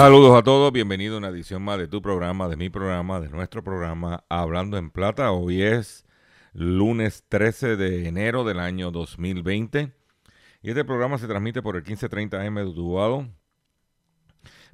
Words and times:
Saludos 0.00 0.34
a 0.34 0.42
todos, 0.42 0.72
bienvenido 0.72 1.16
a 1.16 1.18
una 1.18 1.28
edición 1.28 1.62
más 1.62 1.76
de 1.76 1.86
tu 1.86 2.00
programa, 2.00 2.48
de 2.48 2.56
mi 2.56 2.70
programa, 2.70 3.20
de 3.20 3.28
nuestro 3.28 3.62
programa 3.62 4.24
Hablando 4.30 4.78
en 4.78 4.90
Plata. 4.90 5.30
Hoy 5.30 5.60
es 5.60 6.06
lunes 6.54 7.22
13 7.28 7.76
de 7.76 8.08
enero 8.08 8.42
del 8.42 8.60
año 8.60 8.90
2020 8.92 9.92
y 10.62 10.70
este 10.70 10.86
programa 10.86 11.18
se 11.18 11.26
transmite 11.26 11.60
por 11.60 11.76
el 11.76 11.82
1530 11.82 12.40
AM 12.40 12.54
de 12.54 12.64
Utuado, 12.64 13.28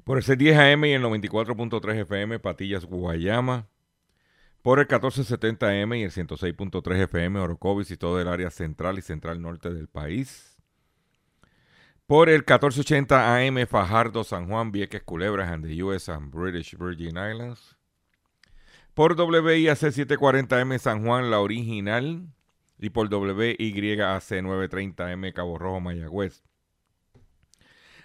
por 0.05 0.17
el 0.17 0.23
C10 0.23 0.73
AM 0.73 0.85
y 0.85 0.93
el 0.93 1.03
94.3 1.03 1.99
FM 2.03 2.39
Patillas 2.39 2.85
Guayama, 2.85 3.67
por 4.61 4.79
el 4.79 4.85
1470 4.85 5.67
AM 5.67 5.93
y 5.95 6.03
el 6.03 6.11
106.3 6.11 7.03
FM 7.03 7.37
Orocovis 7.37 7.91
y 7.91 7.97
todo 7.97 8.21
el 8.21 8.29
área 8.29 8.49
central 8.49 8.97
y 8.97 9.01
central 9.01 9.41
norte 9.41 9.73
del 9.73 9.89
país 9.89 10.46
por 12.07 12.29
el 12.29 12.39
1480 12.39 13.35
AM 13.35 13.67
Fajardo, 13.67 14.23
San 14.23 14.47
Juan, 14.47 14.71
Vieques, 14.71 15.03
Culebras, 15.03 15.49
and 15.51 15.65
the 15.65 15.83
US 15.83 16.09
and 16.09 16.31
British 16.31 16.75
Virgin 16.77 17.17
Islands. 17.17 17.75
Por 18.93 19.13
WIAC 19.15 19.77
740M 19.77 20.79
San 20.79 21.05
Juan, 21.05 21.29
la 21.29 21.39
original. 21.41 22.27
Y 22.79 22.89
por 22.91 23.07
WYAC 23.13 23.57
930M 23.57 25.33
Cabo 25.33 25.57
Rojo, 25.57 25.79
Mayagüez. 25.81 26.43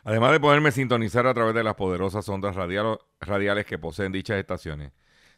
Además 0.05 0.33
de 0.33 0.41
poderme 0.41 0.73
sintonizar 0.73 1.27
a 1.27 1.35
través 1.35 1.55
de 1.55 1.63
las 1.63 1.75
poderosas 1.77 2.29
ondas 2.29 2.57
radial- 2.57 2.99
radiales 3.21 3.67
que 3.67 3.79
poseen 3.79 4.11
dichas 4.11 4.39
estaciones. 4.39 4.93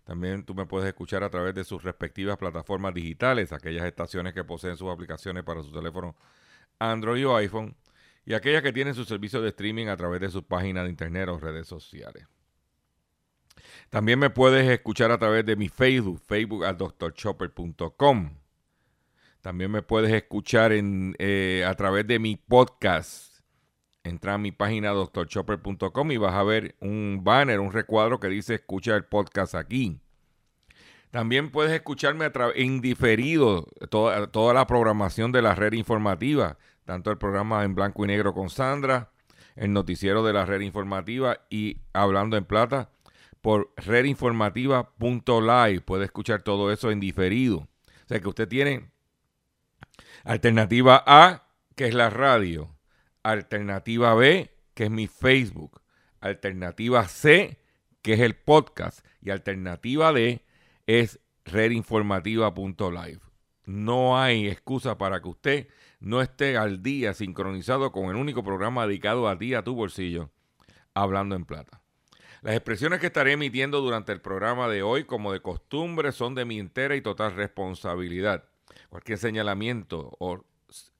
También 0.05 0.45
tú 0.45 0.55
me 0.55 0.67
puedes 0.67 0.89
escuchar 0.89 1.23
a 1.23 1.31
través 1.31 1.55
de 1.55 1.65
sus 1.65 1.83
respectivas 1.83 2.39
plataformas 2.39 2.95
digitales, 2.95 3.53
aquellas 3.53 3.84
estaciones 3.84 4.33
que 4.33 4.45
poseen 4.45 4.77
sus 4.77 4.91
aplicaciones 4.91 5.45
para 5.45 5.62
su 5.62 5.71
teléfono 5.73 6.15
Android 6.78 7.27
o 7.27 7.37
iPhone 7.37 7.77
y 8.27 8.34
aquellas 8.34 8.62
que 8.62 8.72
tienen 8.72 8.94
su 8.94 9.05
servicio 9.05 9.42
de 9.42 9.50
streaming 9.50 9.86
a 9.89 9.97
través 9.97 10.20
de 10.20 10.30
sus 10.30 10.44
páginas 10.44 10.84
de 10.84 10.91
internet 10.91 11.28
o 11.28 11.39
redes 11.39 11.67
sociales. 11.67 12.27
También 13.91 14.19
me 14.19 14.31
puedes 14.31 14.69
escuchar 14.69 15.11
a 15.11 15.19
través 15.19 15.44
de 15.44 15.56
mi 15.56 15.69
Facebook, 15.69 16.20
facebook 16.27 16.64
a. 16.64 16.77
También 19.41 19.70
me 19.70 19.83
puedes 19.83 20.12
escuchar 20.12 20.72
en, 20.72 21.14
eh, 21.19 21.64
a 21.66 21.75
través 21.75 22.06
de 22.06 22.19
mi 22.19 22.36
podcast. 22.36 23.41
Entra 24.03 24.34
a 24.34 24.38
mi 24.38 24.53
página 24.53 24.91
drchopper.com 24.93 26.10
y 26.10 26.16
vas 26.16 26.34
a 26.34 26.43
ver 26.43 26.76
un 26.81 27.20
banner, 27.22 27.60
un 27.60 27.72
recuadro 27.72 28.20
que 28.20 28.28
dice 28.28 28.54
escucha 28.54 28.97
el 28.97 29.04
podcast 29.04 29.54
aquí. 29.54 30.00
También 31.10 31.50
puedes 31.50 31.72
escucharme 31.72 32.25
a 32.25 32.32
en 32.56 32.81
diferido 32.81 33.69
toda, 33.88 34.26
toda 34.26 34.53
la 34.53 34.66
programación 34.66 35.31
de 35.31 35.43
la 35.43 35.54
red 35.54 35.72
informativa, 35.75 36.59
tanto 36.84 37.11
el 37.11 37.19
programa 37.19 37.65
en 37.65 37.75
blanco 37.75 38.05
y 38.05 38.09
negro 38.09 38.34
con 38.34 38.50
Sandra, 38.50 39.11
el 39.56 39.72
noticiero 39.72 40.25
de 40.25 40.33
la 40.33 40.47
red 40.47 40.61
informativa 40.61 41.41
y 41.50 41.78
hablando 41.93 42.37
en 42.37 42.45
plata 42.45 42.91
por 43.41 43.72
redinformativa.live. 43.77 45.81
Puede 45.83 46.05
escuchar 46.05 46.43
todo 46.43 46.73
eso 46.73 46.91
en 46.91 46.99
diferido. 47.00 47.59
O 47.59 47.69
sea 48.09 48.21
que 48.21 48.28
usted 48.28 48.49
tiene 48.49 48.91
alternativa 50.25 51.03
A, 51.06 51.47
que 51.77 51.89
es 51.89 51.94
la 51.94 52.11
radio, 52.11 52.77
alternativa 53.23 54.15
B, 54.15 54.50
que 54.75 54.84
es 54.84 54.91
mi 54.91 55.06
Facebook, 55.06 55.81
alternativa 56.21 57.06
C, 57.09 57.59
que 58.03 58.15
es 58.15 58.21
el 58.21 58.34
podcast, 58.34 59.05
y 59.21 59.31
alternativa 59.31 60.12
D 60.12 60.43
es 60.87 61.21
redinformativa.live. 61.44 63.21
No 63.67 64.19
hay 64.19 64.49
excusa 64.49 64.99
para 64.99 65.23
que 65.23 65.28
usted 65.28 65.69
no 66.04 66.20
esté 66.20 66.59
al 66.59 66.82
día 66.82 67.15
sincronizado 67.15 67.91
con 67.91 68.10
el 68.10 68.16
único 68.16 68.44
programa 68.44 68.87
dedicado 68.87 69.26
a 69.26 69.38
ti, 69.38 69.54
a 69.54 69.65
tu 69.65 69.75
bolsillo, 69.75 70.31
hablando 70.92 71.34
en 71.34 71.47
plata. 71.47 71.81
Las 72.42 72.54
expresiones 72.54 73.00
que 73.00 73.06
estaré 73.06 73.32
emitiendo 73.32 73.81
durante 73.81 74.12
el 74.12 74.20
programa 74.20 74.69
de 74.69 74.82
hoy, 74.82 75.04
como 75.04 75.32
de 75.32 75.41
costumbre, 75.41 76.12
son 76.12 76.34
de 76.34 76.44
mi 76.44 76.59
entera 76.59 76.94
y 76.94 77.00
total 77.00 77.34
responsabilidad. 77.34 78.44
Cualquier 78.91 79.16
señalamiento 79.16 80.14
o, 80.19 80.44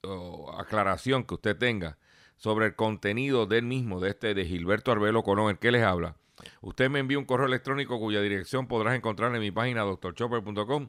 o 0.03 0.59
aclaración 0.59 1.25
que 1.25 1.35
usted 1.35 1.59
tenga 1.59 1.99
sobre 2.37 2.67
el 2.67 2.75
contenido 2.75 3.45
del 3.45 3.65
mismo, 3.65 4.01
de 4.01 4.09
este 4.09 4.33
de 4.33 4.47
Gilberto 4.47 4.91
Arbelo 4.91 5.23
Colón, 5.23 5.51
el 5.51 5.59
que 5.59 5.71
les 5.71 5.83
habla, 5.83 6.17
usted 6.63 6.89
me 6.89 7.01
envía 7.01 7.19
un 7.19 7.27
correo 7.27 7.47
electrónico 7.47 8.01
cuya 8.01 8.23
dirección 8.23 8.67
podrás 8.67 8.97
encontrar 8.97 9.35
en 9.35 9.41
mi 9.43 9.51
página 9.51 9.83
doctorchopper.com 9.83 10.89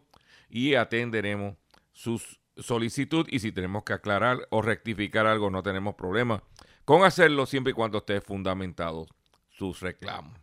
y 0.49 0.75
atenderemos 0.75 1.57
su 1.91 2.21
solicitud 2.57 3.27
y 3.29 3.39
si 3.39 3.51
tenemos 3.51 3.83
que 3.83 3.93
aclarar 3.93 4.47
o 4.49 4.61
rectificar 4.61 5.27
algo 5.27 5.49
no 5.49 5.61
tenemos 5.63 5.95
problema 5.95 6.43
con 6.85 7.03
hacerlo 7.03 7.45
siempre 7.45 7.71
y 7.71 7.73
cuando 7.73 7.97
esté 7.97 8.21
fundamentado 8.21 9.07
sus 9.49 9.81
reclamos. 9.81 10.38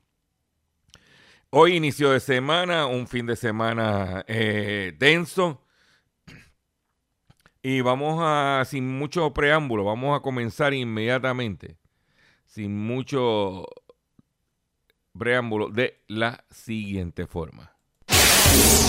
Hoy 1.50 1.76
inicio 1.76 2.10
de 2.10 2.20
semana, 2.20 2.86
un 2.86 3.06
fin 3.06 3.26
de 3.26 3.36
semana 3.36 4.24
eh, 4.26 4.94
denso. 4.98 5.62
Y 7.64 7.80
vamos 7.80 8.18
a, 8.20 8.64
sin 8.64 8.88
mucho 8.88 9.32
preámbulo, 9.32 9.84
vamos 9.84 10.18
a 10.18 10.20
comenzar 10.20 10.74
inmediatamente, 10.74 11.76
sin 12.44 12.76
mucho 12.76 13.66
preámbulo, 15.16 15.68
de 15.68 16.02
la 16.08 16.44
siguiente 16.50 17.28
forma. 17.28 17.71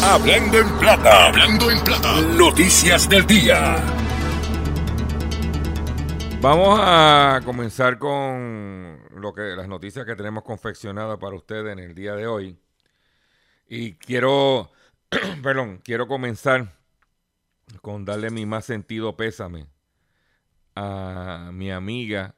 Hablando 0.05 0.59
en 0.59 0.79
plata, 0.79 1.27
hablando 1.27 1.71
en 1.71 1.81
plata. 1.81 2.21
Noticias 2.21 3.07
del 3.09 3.25
día. 3.25 3.77
Vamos 6.41 6.77
a 6.83 7.39
comenzar 7.45 7.97
con 7.97 8.99
lo 9.15 9.33
que 9.33 9.55
las 9.55 9.67
noticias 9.69 10.05
que 10.05 10.15
tenemos 10.17 10.43
confeccionadas 10.43 11.17
para 11.17 11.37
ustedes 11.37 11.71
en 11.71 11.79
el 11.79 11.95
día 11.95 12.15
de 12.15 12.27
hoy. 12.27 12.59
Y 13.65 13.93
quiero, 13.93 14.71
perdón, 15.41 15.81
quiero 15.81 16.05
comenzar 16.05 16.75
con 17.81 18.03
darle 18.03 18.29
mi 18.29 18.45
más 18.45 18.65
sentido 18.65 19.15
pésame 19.15 19.67
a 20.75 21.49
mi 21.53 21.71
amiga 21.71 22.35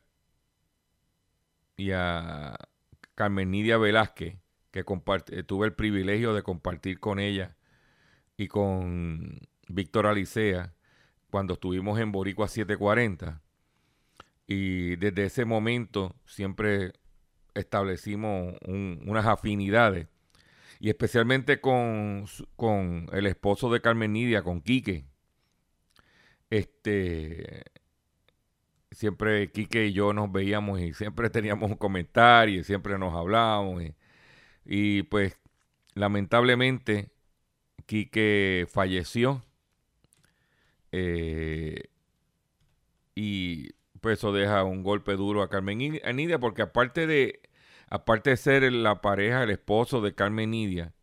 y 1.75 1.91
a 1.91 2.55
Carmen 3.15 3.49
Nidia 3.49 3.77
Velázquez, 3.77 4.37
que 4.83 5.37
eh, 5.37 5.43
tuve 5.43 5.67
el 5.67 5.73
privilegio 5.73 6.33
de 6.33 6.43
compartir 6.43 6.99
con 6.99 7.19
ella 7.19 7.55
y 8.37 8.47
con 8.47 9.39
Víctor 9.69 10.07
Alicea 10.07 10.73
cuando 11.31 11.55
estuvimos 11.55 11.99
en 11.99 12.11
Boricua 12.11 12.47
740. 12.47 13.41
Y 14.47 14.95
desde 14.97 15.25
ese 15.25 15.45
momento 15.45 16.15
siempre 16.25 16.93
establecimos 17.55 18.55
un- 18.67 19.01
unas 19.07 19.25
afinidades. 19.27 20.07
Y 20.79 20.89
especialmente 20.89 21.61
con, 21.61 22.25
con 22.57 23.07
el 23.13 23.27
esposo 23.27 23.71
de 23.71 23.81
Carmen 23.81 24.13
Nidia, 24.13 24.43
con 24.43 24.61
Quique. 24.61 25.05
Este, 26.49 27.63
siempre 28.91 29.51
Quique 29.51 29.87
y 29.87 29.93
yo 29.93 30.13
nos 30.13 30.31
veíamos 30.31 30.79
y 30.81 30.93
siempre 30.93 31.29
teníamos 31.29 31.69
un 31.71 31.77
comentario, 31.77 32.61
y 32.61 32.63
siempre 32.63 32.97
nos 32.97 33.13
hablábamos. 33.13 33.83
Y, 34.65 35.03
pues 35.03 35.37
lamentablemente 35.93 37.09
Quique 37.85 38.67
falleció. 38.69 39.43
eh, 40.91 41.89
y 43.15 43.73
pues 44.01 44.19
eso 44.19 44.33
deja 44.33 44.63
un 44.63 44.83
golpe 44.83 45.13
duro 45.13 45.41
a 45.41 45.49
Carmen 45.49 45.77
Nidia 45.79 46.39
porque 46.39 46.61
aparte 46.61 47.07
de 47.07 47.41
aparte 47.89 48.31
de 48.31 48.37
ser 48.37 48.71
la 48.73 49.01
pareja, 49.01 49.43
el 49.43 49.51
esposo 49.51 50.01
de 50.01 50.15
Carmen 50.15 50.51
Nidia, 50.51 50.93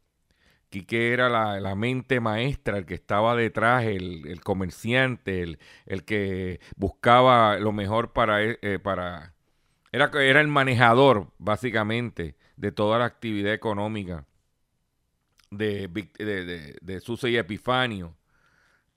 Quique 0.71 1.13
era 1.13 1.29
la, 1.29 1.75
mente 1.75 2.21
maestra, 2.21 2.79
el 2.79 2.87
que 2.87 2.95
estaba 2.95 3.37
detrás, 3.37 3.85
el, 3.85 4.41
comerciante, 4.43 5.43
el, 5.43 6.05
que 6.05 6.61
buscaba 6.77 7.59
lo 7.59 7.73
mejor 7.73 8.13
para... 8.13 8.43
Eh, 8.43 8.79
para 8.83 9.35
era, 9.93 10.11
era 10.15 10.41
el 10.41 10.49
manejador, 10.49 11.33
básicamente, 11.39 12.37
de 12.63 12.71
toda 12.71 13.01
la 13.01 13.07
actividad 13.07 13.53
económica 13.53 14.25
de, 15.51 15.89
de, 15.89 16.79
de, 16.81 17.31
y 17.31 17.37
Epifanio. 17.37 18.17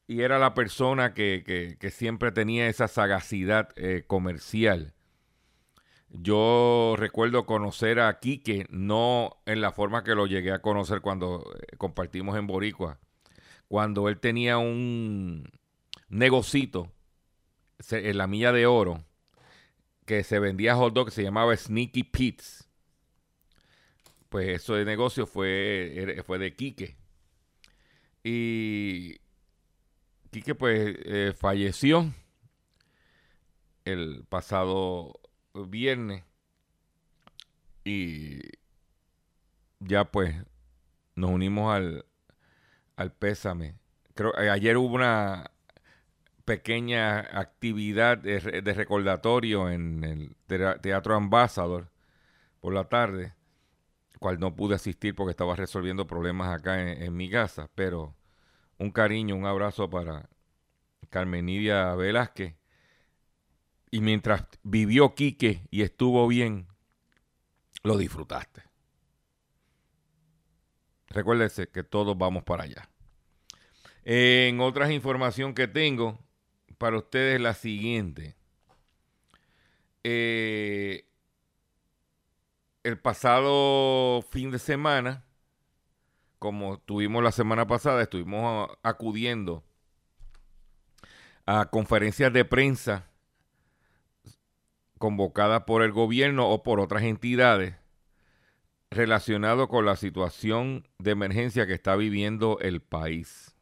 Y 0.07 0.21
era 0.21 0.37
la 0.37 0.53
persona 0.53 1.15
que, 1.15 1.75
siempre 1.91 2.31
tenía 2.31 2.67
esa 2.67 2.87
sagacidad 2.87 3.69
eh, 3.75 4.03
comercial. 4.05 4.93
Yo 6.09 6.93
recuerdo 6.95 7.47
conocer 7.47 7.99
a 7.99 8.19
Quique, 8.19 8.67
no 8.69 9.41
en 9.47 9.61
la 9.61 9.71
forma 9.71 10.03
que 10.03 10.13
lo 10.13 10.27
llegué 10.27 10.51
a 10.51 10.61
conocer 10.61 11.01
cuando 11.01 11.43
eh, 11.59 11.75
compartimos 11.77 12.37
en 12.37 12.45
Boricua, 12.45 12.99
cuando 13.67 14.09
él 14.09 14.19
tenía 14.19 14.59
un 14.59 15.49
negocito 16.07 16.91
en 17.89 18.17
la 18.19 18.27
milla 18.27 18.51
de 18.51 18.67
oro 18.67 19.03
que 20.05 20.23
se 20.23 20.37
vendía 20.37 20.75
hot 20.75 20.93
dog 20.93 21.05
que 21.05 21.11
se 21.11 21.23
llamaba 21.23 21.57
Sneaky 21.57 22.03
Pete's. 22.03 22.64
Pues 24.29 24.47
eso 24.49 24.75
de 24.75 24.85
negocio 24.85 25.27
fue, 25.27 26.23
fue 26.25 26.37
de 26.39 26.55
Quique. 26.55 26.97
Y 28.23 29.19
Quique 30.31 30.55
pues 30.55 30.95
eh, 31.05 31.33
falleció 31.37 32.11
el 33.85 34.25
pasado 34.27 35.19
viernes 35.53 36.23
y 37.83 38.39
ya 39.79 40.05
pues 40.05 40.35
nos 41.15 41.29
unimos 41.31 41.73
al, 41.73 42.05
al 42.95 43.13
pésame. 43.13 43.75
Creo 44.15 44.33
que 44.33 44.49
ayer 44.49 44.77
hubo 44.77 44.95
una 44.95 45.51
pequeña 46.45 47.19
actividad 47.19 48.19
de, 48.19 48.39
recordatorio 48.39 49.69
en 49.69 50.03
el 50.03 50.35
Teatro 50.81 51.15
Ambassador 51.15 51.89
por 52.61 52.73
la 52.73 52.87
tarde, 52.87 53.33
cual 54.25 54.39
no 54.39 54.55
pude 54.55 54.73
asistir 54.73 55.13
porque 55.13 55.29
estaba 55.29 55.55
resolviendo 55.55 56.07
problemas 56.07 56.49
acá 56.49 56.81
en, 56.81 57.15
mi 57.15 57.29
casa, 57.29 57.69
pero 57.75 58.15
un 58.79 58.89
cariño, 58.89 59.35
un 59.35 59.45
abrazo 59.45 59.87
para 59.87 60.27
Carmenidia 61.11 61.93
Velázquez 61.93 62.55
y 63.91 64.01
mientras 64.01 64.43
vivió 64.63 65.13
Quique 65.13 65.67
y 65.69 65.83
estuvo 65.83 66.27
bien, 66.27 66.65
lo 67.83 67.99
disfrutaste. 67.99 68.63
Recuérdese 71.09 71.67
que 71.67 71.83
todos 71.83 72.17
vamos 72.17 72.43
para 72.45 72.63
allá. 72.63 72.89
En 74.05 74.59
otras 74.59 74.89
información 74.89 75.53
que 75.53 75.67
tengo 75.67 76.17
para 76.79 76.97
ustedes 76.97 77.39
la 77.39 77.53
siguiente. 77.53 78.33
Eh, 80.03 81.04
el 82.85 82.99
pasado 82.99 84.21
fin 84.29 84.51
de 84.51 84.59
semana, 84.59 85.25
como 86.37 86.77
tuvimos 86.77 87.23
la 87.23 87.31
semana 87.31 87.65
pasada, 87.65 88.03
estuvimos 88.03 88.69
acudiendo 88.83 89.63
a 91.47 91.71
conferencias 91.71 92.31
de 92.31 92.45
prensa 92.45 93.09
convocada 94.99 95.65
por 95.65 95.81
el 95.81 95.93
gobierno 95.93 96.47
o 96.47 96.61
por 96.61 96.79
otras 96.79 97.01
entidades 97.01 97.73
relacionado 98.91 99.67
con 99.67 99.87
la 99.87 99.95
situación 99.95 100.87
de 100.99 101.09
emergencia 101.09 101.65
que 101.65 101.73
está 101.73 101.95
viviendo 101.95 102.59
el 102.61 102.83
país. 102.83 103.55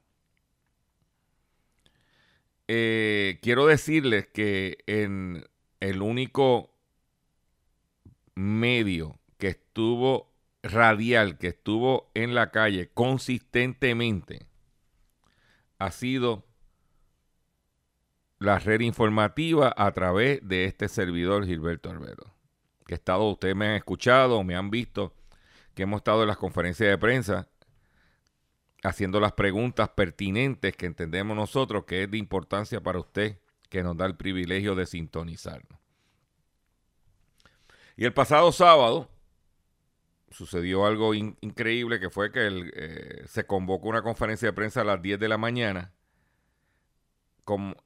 Eh, 2.68 3.40
quiero 3.42 3.68
decirles 3.68 4.28
que 4.28 4.80
en 4.86 5.46
el 5.80 6.02
único 6.02 6.73
medio 8.36 9.20
que 9.38 9.50
estuvo 9.50 10.34
radial, 10.62 11.38
que 11.38 11.48
estuvo 11.48 12.12
en 12.14 12.36
la 12.36 12.52
calle 12.52 12.90
consistentemente, 12.94 14.48
ha 15.80 15.92
sido 15.92 16.46
la 18.40 18.60
red 18.60 18.82
informativa 18.82 19.74
a 19.76 19.92
través 19.92 20.40
de 20.48 20.66
este 20.66 20.88
servidor 20.88 21.46
Gilberto 21.46 21.90
Albedo. 21.90 22.34
Que 22.86 22.96
estado, 22.96 23.30
ustedes 23.30 23.56
me 23.56 23.68
han 23.68 23.76
escuchado, 23.76 24.44
me 24.44 24.56
han 24.56 24.70
visto, 24.70 25.16
que 25.74 25.84
hemos 25.84 26.00
estado 26.00 26.22
en 26.22 26.28
las 26.28 26.38
conferencias 26.38 26.90
de 26.90 26.98
prensa 26.98 27.50
haciendo 28.84 29.20
las 29.20 29.32
preguntas 29.32 29.90
pertinentes 29.90 30.76
que 30.76 30.86
entendemos 30.86 31.36
nosotros 31.36 31.86
que 31.86 32.04
es 32.04 32.12
de 32.12 32.18
importancia 32.18 32.82
para 32.82 33.00
usted, 33.00 33.40
que 33.70 33.82
nos 33.82 33.96
da 33.98 34.06
el 34.06 34.18
privilegio 34.18 34.76
de 34.76 34.86
sintonizarnos. 34.86 35.80
Y 37.96 38.06
el 38.06 38.14
pasado 38.14 38.52
sábado 38.52 39.10
sucedió 40.32 40.86
algo 40.86 41.14
increíble 41.14 42.00
que 42.00 42.10
fue 42.10 42.32
que 42.32 42.72
eh, 42.74 43.24
se 43.28 43.46
convocó 43.46 43.90
una 43.90 44.02
conferencia 44.02 44.48
de 44.48 44.54
prensa 44.54 44.82
a 44.82 44.84
las 44.84 45.02
10 45.02 45.20
de 45.20 45.28
la 45.28 45.38
mañana 45.38 45.94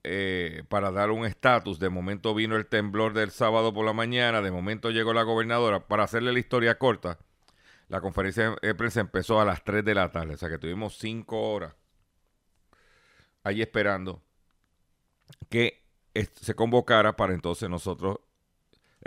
eh, 0.04 0.63
para 0.69 0.92
dar 0.92 1.12
un 1.12 1.25
estatus. 1.25 1.80
De 1.80 1.89
momento 1.89 2.33
vino 2.33 2.56
el 2.56 2.68
temblor 2.68 3.13
del 3.13 3.31
sábado 3.31 3.74
por 3.74 3.86
la 3.86 3.94
mañana, 3.94 4.42
de 4.42 4.51
momento 4.51 4.92
llegó 4.92 5.13
la 5.13 5.24
gobernadora. 5.24 5.88
Para 5.88 6.04
hacerle 6.04 6.31
la 6.31 6.39
historia 6.39 6.77
corta, 6.77 7.19
la 7.89 8.00
conferencia 8.01 8.56
de 8.62 8.75
prensa 8.75 9.01
empezó 9.01 9.42
a 9.42 9.45
las 9.45 9.63
3 9.63 9.83
de 9.83 9.95
la 9.95 10.12
tarde, 10.12 10.36
o 10.36 10.38
sea 10.38 10.50
que 10.50 10.57
tuvimos 10.57 10.98
5 10.98 11.51
horas 11.51 11.74
ahí 13.44 13.62
esperando 13.62 14.21
que 15.50 15.86
se 16.13 16.56
convocara 16.56 17.15
para 17.15 17.33
entonces 17.33 17.69
nosotros 17.69 18.19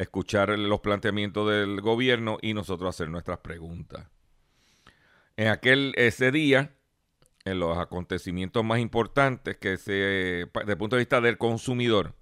escuchar 0.00 0.58
los 0.58 0.80
planteamientos 0.80 1.48
del 1.50 1.80
gobierno 1.82 2.38
y 2.40 2.54
nosotros 2.54 2.94
hacer 2.94 3.10
nuestras 3.10 3.38
preguntas. 3.38 4.08
En 5.36 5.48
aquel 5.48 5.92
ese 5.96 6.32
día 6.32 6.74
en 7.44 7.58
los 7.58 7.76
acontecimientos 7.76 8.64
más 8.64 8.80
importantes 8.80 9.58
que 9.58 9.76
se, 9.76 9.92
desde 9.92 10.72
el 10.72 10.78
punto 10.78 10.96
de 10.96 11.00
vista 11.00 11.20
del 11.20 11.36
consumidor, 11.36 12.14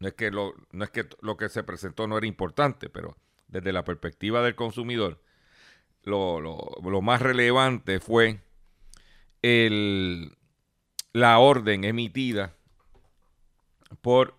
no 0.00 0.08
es 0.08 0.14
que 0.14 0.32
lo, 0.32 0.54
no 0.72 0.84
es 0.84 0.90
que 0.90 1.08
lo 1.20 1.36
que 1.36 1.48
se 1.48 1.62
presentó 1.62 2.08
no 2.08 2.18
era 2.18 2.26
importante, 2.26 2.90
pero 2.90 3.16
desde 3.46 3.72
la 3.72 3.84
perspectiva 3.84 4.42
del 4.42 4.56
consumidor, 4.56 5.22
lo, 6.02 6.40
lo, 6.40 7.02
más 7.02 7.22
relevante 7.22 8.00
fue 8.00 8.40
el, 9.42 10.36
la 11.12 11.38
orden 11.38 11.84
emitida 11.84 12.56
por 14.00 14.36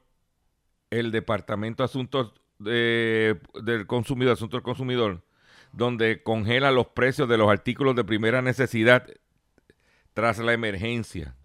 el 0.89 1.12
Departamento 1.12 1.84
de 1.84 1.86
Asuntos 1.86 2.34
del 2.60 3.88
Consumidor, 3.88 4.33
Asuntos 4.33 4.60
del 4.60 4.63
Consumidor, 4.63 5.24
donde 5.72 6.24
congela 6.24 6.72
los 6.72 6.88
precios 6.88 7.27
de 7.27 7.38
los 7.38 7.50
artículos 7.50 7.95
de 7.95 8.03
primera 8.03 8.41
necesidad 8.41 9.07
tras 10.13 10.38
la 10.39 10.53
emergencia. 10.53 11.36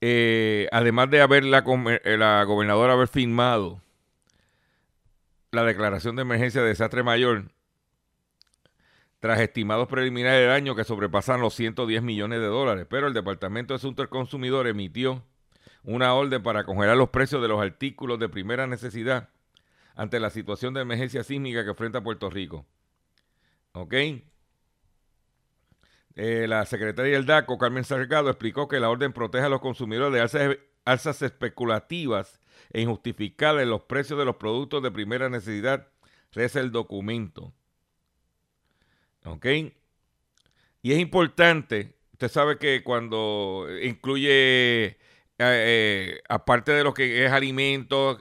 Eh, 0.00 0.68
además 0.72 1.10
de 1.10 1.20
haber 1.20 1.44
la, 1.44 1.64
eh, 2.04 2.16
la 2.18 2.42
gobernadora 2.42 2.94
haber 2.94 3.06
firmado 3.06 3.80
la 5.52 5.62
declaración 5.64 6.16
de 6.16 6.22
emergencia 6.22 6.62
de 6.62 6.68
desastre 6.68 7.02
mayor, 7.02 7.52
tras 9.20 9.38
estimados 9.38 9.86
preliminares 9.86 10.40
de 10.40 10.46
daño 10.46 10.74
que 10.74 10.82
sobrepasan 10.82 11.40
los 11.40 11.54
110 11.54 12.02
millones 12.02 12.40
de 12.40 12.46
dólares. 12.46 12.86
Pero 12.90 13.06
el 13.06 13.14
Departamento 13.14 13.72
de 13.72 13.76
Asuntos 13.76 14.02
del 14.02 14.10
Consumidor 14.10 14.66
emitió 14.66 15.22
una 15.84 16.14
orden 16.14 16.42
para 16.42 16.64
congelar 16.64 16.96
los 16.96 17.10
precios 17.10 17.40
de 17.40 17.46
los 17.46 17.62
artículos 17.62 18.18
de 18.18 18.28
primera 18.28 18.66
necesidad 18.66 19.28
ante 19.94 20.20
la 20.20 20.30
situación 20.30 20.74
de 20.74 20.80
emergencia 20.80 21.24
sísmica 21.24 21.64
que 21.64 21.70
enfrenta 21.70 22.02
Puerto 22.02 22.30
Rico. 22.30 22.66
¿Ok? 23.72 23.94
Eh, 26.14 26.46
la 26.46 26.66
secretaria 26.66 27.14
del 27.14 27.26
DACO, 27.26 27.56
Carmen 27.56 27.84
Salgado, 27.84 28.28
explicó 28.28 28.68
que 28.68 28.80
la 28.80 28.90
orden 28.90 29.12
protege 29.12 29.46
a 29.46 29.48
los 29.48 29.60
consumidores 29.60 30.32
de 30.32 30.58
alzas, 30.84 31.22
especulativas 31.22 32.40
e 32.70 32.82
injustificadas 32.82 33.62
en 33.62 33.70
los 33.70 33.82
precios 33.82 34.18
de 34.18 34.26
los 34.26 34.36
productos 34.36 34.82
de 34.82 34.90
primera 34.90 35.28
necesidad, 35.30 35.88
reza 36.32 36.60
el 36.60 36.70
documento. 36.70 37.52
¿Ok? 39.24 39.46
Y 40.82 40.92
es 40.92 40.98
importante, 40.98 41.94
usted 42.12 42.28
sabe 42.28 42.58
que 42.58 42.82
cuando 42.82 43.66
incluye, 43.82 44.84
eh, 44.84 44.98
eh, 45.38 46.22
aparte 46.28 46.72
de 46.72 46.84
lo 46.84 46.92
que 46.92 47.24
es 47.24 47.32
alimentos, 47.32 48.18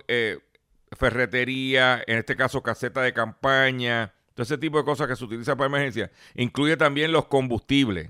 ferretería, 0.98 2.04
en 2.06 2.18
este 2.18 2.36
caso 2.36 2.62
caseta 2.62 3.02
de 3.02 3.14
campaña, 3.14 4.14
todo 4.34 4.44
ese 4.44 4.58
tipo 4.58 4.78
de 4.78 4.86
cosas 4.86 5.08
que 5.08 5.16
se 5.16 5.24
utiliza 5.24 5.56
para 5.56 5.68
emergencia, 5.68 6.12
incluye 6.36 6.78
también 6.78 7.12
los 7.12 7.26
combustibles, 7.28 8.10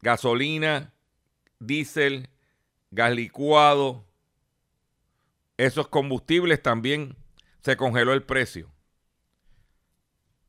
gasolina, 0.00 0.92
diésel, 1.58 2.28
gas 2.90 3.14
licuado. 3.14 4.06
Esos 5.56 5.88
combustibles 5.88 6.62
también 6.62 7.16
se 7.62 7.76
congeló 7.76 8.12
el 8.12 8.22
precio. 8.22 8.70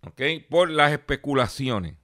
¿Ok? 0.07 0.21
Por 0.50 0.69
las 0.69 0.91
especulaciones. 0.91 1.95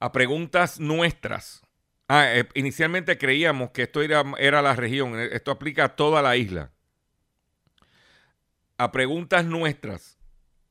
a 0.00 0.12
preguntas 0.12 0.78
nuestras. 0.78 1.62
Ah, 2.06 2.32
eh, 2.32 2.48
inicialmente 2.54 3.18
creíamos 3.18 3.70
que 3.70 3.82
esto 3.82 4.00
era, 4.00 4.22
era 4.38 4.62
la 4.62 4.76
región, 4.76 5.18
esto 5.18 5.50
aplica 5.50 5.84
a 5.84 5.96
toda 5.96 6.22
la 6.22 6.36
isla. 6.36 6.70
A 8.78 8.92
preguntas 8.92 9.44
nuestras 9.44 10.18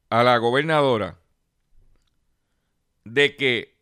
a 0.10 0.24
la 0.24 0.38
gobernadora 0.38 1.20
de 3.04 3.36
que 3.36 3.78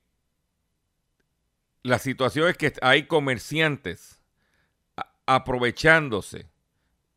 la 1.84 2.00
situación 2.00 2.50
es 2.50 2.58
que 2.58 2.74
hay 2.82 3.06
comerciantes 3.06 4.20
aprovechándose 5.28 6.50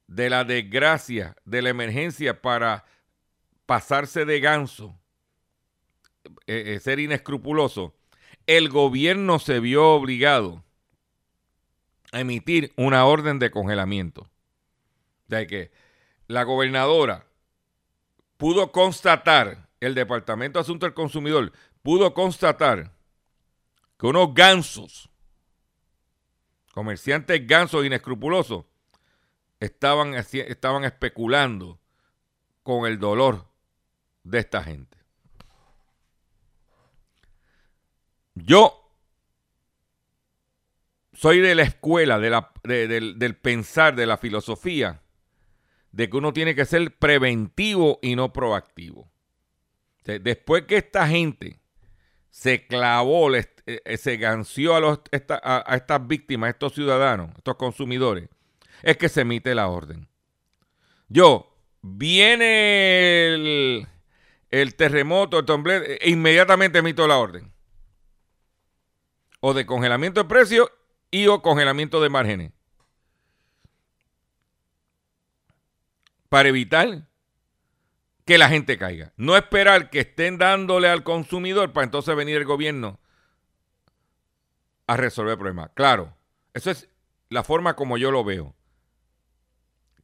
de 0.06 0.30
la 0.30 0.44
desgracia, 0.44 1.36
de 1.44 1.62
la 1.62 1.70
emergencia 1.70 2.42
para 2.42 2.84
pasarse 3.66 4.24
de 4.24 4.40
ganso, 4.40 4.98
eh, 6.46 6.74
eh, 6.74 6.80
ser 6.80 6.98
inescrupuloso, 6.98 7.94
el 8.46 8.68
gobierno 8.70 9.38
se 9.38 9.60
vio 9.60 9.90
obligado 9.92 10.64
a 12.12 12.20
emitir 12.20 12.72
una 12.76 13.04
orden 13.04 13.38
de 13.38 13.50
congelamiento. 13.50 14.30
De 15.26 15.46
que 15.46 15.70
la 16.28 16.44
gobernadora 16.44 17.26
pudo 18.36 18.70
constatar, 18.70 19.68
el 19.80 19.94
Departamento 19.94 20.58
de 20.58 20.62
Asuntos 20.62 20.86
del 20.86 20.94
Consumidor 20.94 21.52
pudo 21.82 22.14
constatar 22.14 22.92
que 23.98 24.06
unos 24.06 24.32
gansos, 24.34 25.10
comerciantes 26.72 27.44
gansos 27.46 27.84
inescrupulosos, 27.84 28.64
estaban, 29.58 30.14
estaban 30.14 30.84
especulando 30.84 31.80
con 32.62 32.86
el 32.86 32.98
dolor 32.98 33.46
de 34.22 34.38
esta 34.38 34.62
gente. 34.62 34.96
Yo 38.34 38.88
soy 41.12 41.40
de 41.40 41.56
la 41.56 41.62
escuela, 41.62 42.20
de 42.20 42.30
la, 42.30 42.52
del, 42.62 43.18
del 43.18 43.36
pensar, 43.36 43.96
de 43.96 44.06
la 44.06 44.16
filosofía, 44.16 45.02
de 45.92 46.10
que 46.10 46.16
uno 46.16 46.32
tiene 46.32 46.54
que 46.54 46.64
ser 46.64 46.96
preventivo 46.96 47.98
y 48.02 48.16
no 48.16 48.32
proactivo. 48.32 49.10
Después 50.04 50.64
que 50.64 50.78
esta 50.78 51.06
gente 51.06 51.60
se 52.30 52.66
clavó, 52.66 53.34
eh, 53.34 53.46
eh, 53.66 53.96
se 53.96 54.16
ganció 54.16 54.74
a, 54.74 54.80
los, 54.80 55.00
a, 55.42 55.74
estas 55.74 56.06
víctimas, 56.06 56.48
a 56.48 56.50
estos 56.50 56.72
ciudadanos, 56.74 57.30
a 57.30 57.38
estos 57.38 57.56
consumidores, 57.56 58.28
es 58.82 58.96
que 58.96 59.08
se 59.08 59.22
emite 59.22 59.54
la 59.54 59.68
orden. 59.68 60.08
Yo, 61.08 61.54
viene 61.82 63.34
el, 64.50 64.74
terremoto, 64.76 65.38
el 65.40 65.46
temblor, 65.46 65.82
e 65.84 66.10
inmediatamente 66.10 66.78
emito 66.78 67.06
la 67.06 67.18
orden. 67.18 67.52
O 69.40 69.54
de 69.54 69.66
congelamiento 69.66 70.22
de 70.22 70.28
precios 70.28 70.70
y 71.10 71.26
o 71.26 71.42
congelamiento 71.42 72.00
de 72.00 72.08
márgenes. 72.08 72.52
Para 76.28 76.48
evitar 76.48 77.08
que 78.24 78.38
la 78.38 78.48
gente 78.48 78.76
caiga. 78.76 79.12
No 79.16 79.36
esperar 79.36 79.90
que 79.90 80.00
estén 80.00 80.38
dándole 80.38 80.88
al 80.88 81.02
consumidor 81.02 81.72
para 81.72 81.84
entonces 81.84 82.14
venir 82.14 82.36
el 82.36 82.44
gobierno 82.44 83.00
a 84.86 84.96
resolver 84.96 85.32
el 85.32 85.38
problema. 85.38 85.72
Claro, 85.74 86.14
eso 86.54 86.70
es 86.70 86.88
la 87.30 87.42
forma 87.42 87.74
como 87.74 87.96
yo 87.96 88.10
lo 88.10 88.24
veo 88.24 88.54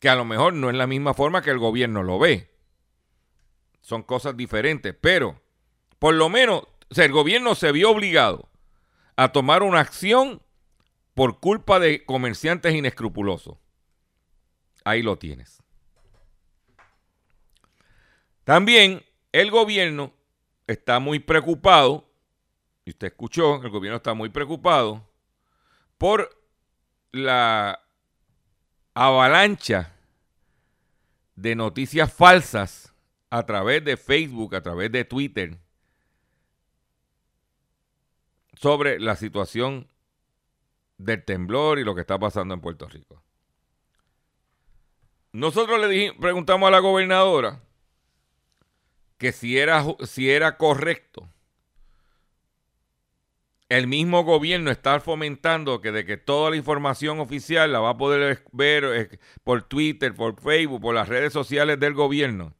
que 0.04 0.10
a 0.10 0.16
lo 0.16 0.26
mejor 0.26 0.52
no 0.52 0.68
es 0.68 0.76
la 0.76 0.86
misma 0.86 1.14
forma 1.14 1.40
que 1.40 1.48
el 1.48 1.58
gobierno 1.58 2.02
lo 2.02 2.18
ve. 2.18 2.50
Son 3.80 4.02
cosas 4.02 4.36
diferentes, 4.36 4.94
pero 5.00 5.40
por 5.98 6.14
lo 6.14 6.28
menos 6.28 6.64
el 6.94 7.10
gobierno 7.10 7.54
se 7.54 7.72
vio 7.72 7.90
obligado 7.90 8.50
a 9.16 9.32
tomar 9.32 9.62
una 9.62 9.80
acción 9.80 10.42
por 11.14 11.40
culpa 11.40 11.80
de 11.80 12.04
comerciantes 12.04 12.74
inescrupulosos. 12.74 13.56
Ahí 14.84 15.00
lo 15.00 15.16
tienes. 15.16 15.63
También 18.44 19.02
el 19.32 19.50
gobierno 19.50 20.12
está 20.66 21.00
muy 21.00 21.18
preocupado, 21.18 22.08
y 22.84 22.90
usted 22.90 23.08
escuchó, 23.08 23.62
el 23.62 23.70
gobierno 23.70 23.96
está 23.96 24.12
muy 24.14 24.28
preocupado 24.28 25.08
por 25.96 26.30
la 27.10 27.80
avalancha 28.92 29.96
de 31.36 31.56
noticias 31.56 32.12
falsas 32.12 32.94
a 33.30 33.44
través 33.46 33.84
de 33.84 33.96
Facebook, 33.96 34.54
a 34.54 34.62
través 34.62 34.92
de 34.92 35.04
Twitter, 35.04 35.58
sobre 38.60 39.00
la 39.00 39.16
situación 39.16 39.88
del 40.98 41.24
temblor 41.24 41.78
y 41.78 41.84
lo 41.84 41.94
que 41.94 42.02
está 42.02 42.18
pasando 42.18 42.54
en 42.54 42.60
Puerto 42.60 42.88
Rico. 42.88 43.22
Nosotros 45.32 45.80
le 45.80 46.12
preguntamos 46.12 46.68
a 46.68 46.70
la 46.70 46.78
gobernadora 46.78 47.60
que 49.24 49.32
si 49.32 49.56
era, 49.56 49.82
si 50.04 50.30
era 50.30 50.58
correcto 50.58 51.30
el 53.70 53.86
mismo 53.86 54.22
gobierno 54.22 54.70
está 54.70 55.00
fomentando 55.00 55.80
que 55.80 55.92
de 55.92 56.04
que 56.04 56.18
toda 56.18 56.50
la 56.50 56.56
información 56.56 57.20
oficial 57.20 57.72
la 57.72 57.80
va 57.80 57.90
a 57.90 57.96
poder 57.96 58.44
ver 58.52 59.18
por 59.42 59.62
Twitter, 59.62 60.14
por 60.14 60.38
Facebook, 60.38 60.82
por 60.82 60.94
las 60.94 61.08
redes 61.08 61.32
sociales 61.32 61.80
del 61.80 61.94
gobierno, 61.94 62.54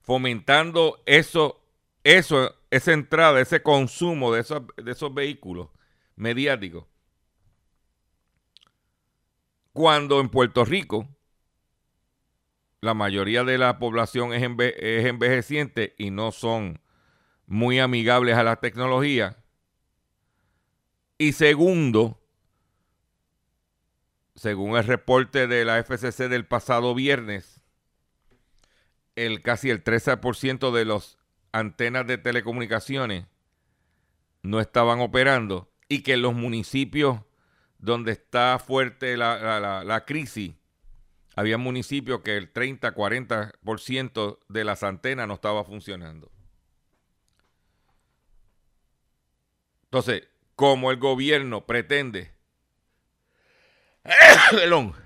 fomentando 0.00 1.02
eso, 1.04 1.60
eso, 2.04 2.54
esa 2.70 2.92
entrada, 2.92 3.40
ese 3.40 3.60
consumo 3.60 4.32
de 4.32 4.42
esos, 4.42 4.62
de 4.76 4.92
esos 4.92 5.12
vehículos 5.12 5.70
mediáticos. 6.14 6.84
Cuando 9.72 10.20
en 10.20 10.28
Puerto 10.28 10.64
Rico 10.64 11.08
la 12.80 12.94
mayoría 12.94 13.44
de 13.44 13.58
la 13.58 13.78
población 13.78 14.32
es, 14.32 14.42
es 14.42 15.06
envejeciente 15.06 15.94
y 15.98 16.10
no 16.10 16.32
son 16.32 16.80
muy 17.46 17.78
amigables 17.78 18.36
a 18.36 18.42
la 18.42 18.56
tecnología, 18.56 19.38
y 21.20 21.32
segundo, 21.32 22.20
según 24.36 24.76
el 24.76 24.84
reporte 24.84 25.48
de 25.48 25.64
la 25.64 25.82
FCC 25.82 26.28
del 26.28 26.46
pasado 26.46 26.94
viernes, 26.94 27.60
el 29.16 29.42
casi 29.42 29.70
el 29.70 29.82
13% 29.82 30.70
de 30.70 30.84
las 30.84 31.18
antenas 31.50 32.06
de 32.06 32.18
telecomunicaciones 32.18 33.26
no 34.42 34.60
estaban 34.60 35.00
operando 35.00 35.72
y 35.88 36.04
que 36.04 36.12
en 36.12 36.22
los 36.22 36.34
municipios 36.34 37.20
donde 37.78 38.12
está 38.12 38.60
fuerte 38.60 39.16
la, 39.16 39.82
la 39.84 40.04
crisis, 40.04 40.54
había 41.38 41.56
municipios 41.56 42.22
que 42.22 42.36
el 42.36 42.52
30-40% 42.52 44.40
de 44.48 44.64
las 44.64 44.82
antenas 44.82 45.28
no 45.28 45.34
estaba 45.34 45.62
funcionando. 45.62 46.32
Entonces, 49.84 50.26
como 50.56 50.90
el 50.90 50.96
gobierno 50.96 51.64
pretende. 51.64 52.32
perdón. 54.50 54.96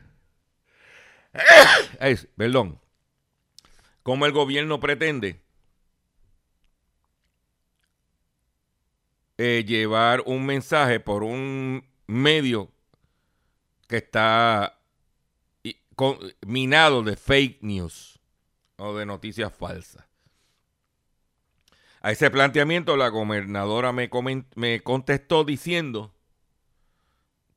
perdón. 2.37 2.81
Como 4.03 4.25
el 4.25 4.33
gobierno 4.33 4.81
pretende 4.81 5.39
eh, 9.37 9.65
llevar 9.67 10.23
un 10.25 10.47
mensaje 10.47 10.99
por 10.99 11.25
un 11.25 11.87
medio 12.07 12.73
que 13.87 13.99
está 13.99 14.79
minado 16.47 17.03
de 17.03 17.17
fake 17.17 17.63
news 17.63 18.21
o 18.77 18.95
de 18.95 19.07
noticias 19.07 19.53
falsas. 19.55 20.05
A 22.01 22.11
ese 22.11 22.31
planteamiento 22.31 22.97
la 22.97 23.09
gobernadora 23.09 23.93
me, 23.93 24.11
me 24.57 24.83
contestó 24.83 25.45
diciendo 25.45 26.13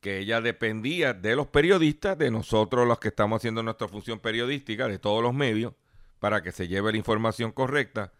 que 0.00 0.18
ella 0.18 0.40
dependía 0.40 1.14
de 1.14 1.34
los 1.34 1.48
periodistas, 1.48 2.16
de 2.16 2.30
nosotros 2.30 2.86
los 2.86 3.00
que 3.00 3.08
estamos 3.08 3.38
haciendo 3.38 3.64
nuestra 3.64 3.88
función 3.88 4.20
periodística, 4.20 4.86
de 4.86 5.00
todos 5.00 5.20
los 5.20 5.34
medios, 5.34 5.74
para 6.20 6.42
que 6.42 6.52
se 6.52 6.68
lleve 6.68 6.92
la 6.92 6.98
información 6.98 7.50
correcta, 7.50 8.12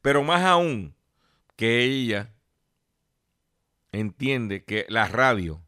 pero 0.00 0.22
más 0.22 0.42
aún 0.42 0.94
que 1.56 1.82
ella 1.82 2.32
entiende 3.90 4.64
que 4.64 4.86
la 4.88 5.08
radio 5.08 5.60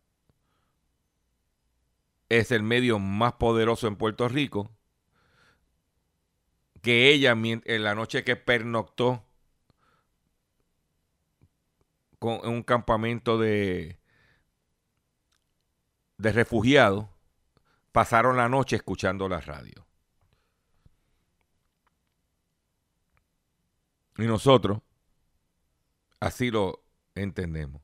es 2.29 2.51
el 2.51 2.63
medio 2.63 2.99
más 2.99 3.35
poderoso 3.35 3.87
en 3.87 3.97
Puerto 3.97 4.29
Rico, 4.29 4.71
que 6.83 7.11
ella 7.11 7.33
en 7.33 7.85
la 7.85 7.95
noche 7.95 8.25
que 8.25 8.37
pernoctó 8.37 9.25
en 12.21 12.51
un 12.51 12.63
campamento 12.63 13.39
de, 13.39 13.99
de 16.19 16.33
refugiados, 16.33 17.07
pasaron 17.93 18.37
la 18.37 18.49
noche 18.49 18.77
escuchando 18.77 19.29
la 19.29 19.41
radio. 19.41 19.87
Y 24.17 24.23
nosotros 24.23 24.81
así 26.21 26.51
lo 26.51 26.85
entendemos. 27.15 27.84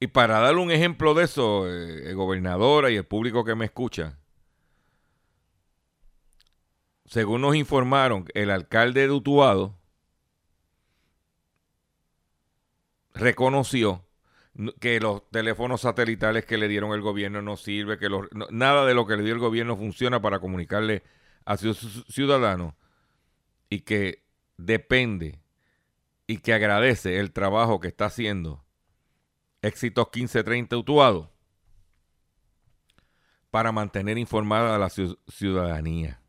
Y 0.00 0.08
para 0.08 0.40
darle 0.40 0.60
un 0.60 0.70
ejemplo 0.70 1.14
de 1.14 1.24
eso, 1.24 1.66
eh, 1.70 2.12
gobernadora 2.14 2.90
y 2.90 2.96
el 2.96 3.04
público 3.04 3.44
que 3.44 3.54
me 3.54 3.64
escucha, 3.64 4.18
según 7.06 7.42
nos 7.42 7.54
informaron, 7.54 8.26
el 8.34 8.50
alcalde 8.50 9.02
de 9.02 9.12
Utuado 9.12 9.78
reconoció 13.14 14.04
que 14.80 15.00
los 15.00 15.28
teléfonos 15.30 15.80
satelitales 15.80 16.44
que 16.44 16.58
le 16.58 16.68
dieron 16.68 16.92
el 16.92 17.00
gobierno 17.00 17.42
no 17.42 17.56
sirve, 17.56 17.98
que 17.98 18.08
nada 18.50 18.86
de 18.86 18.94
lo 18.94 19.06
que 19.06 19.16
le 19.16 19.24
dio 19.24 19.34
el 19.34 19.40
gobierno 19.40 19.76
funciona 19.76 20.22
para 20.22 20.38
comunicarle 20.38 21.02
a 21.44 21.56
sus 21.56 22.04
ciudadanos 22.08 22.74
y 23.68 23.80
que 23.80 24.24
depende 24.56 25.40
y 26.26 26.38
que 26.38 26.54
agradece 26.54 27.18
el 27.18 27.32
trabajo 27.32 27.80
que 27.80 27.88
está 27.88 28.06
haciendo 28.06 28.63
Éxitos 29.64 30.08
1530 30.12 30.76
Utuado 30.76 31.32
para 33.50 33.72
mantener 33.72 34.18
informada 34.18 34.74
a 34.74 34.78
la 34.78 34.90
ciudadanía. 34.90 36.20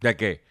Ya 0.00 0.16
que 0.16 0.44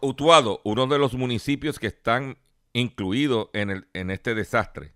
Utuado, 0.00 0.60
uno 0.64 0.86
de 0.88 0.98
los 0.98 1.14
municipios 1.14 1.78
que 1.78 1.86
están 1.86 2.38
incluidos 2.72 3.48
en, 3.52 3.70
el, 3.70 3.88
en 3.92 4.10
este 4.10 4.34
desastre, 4.34 4.92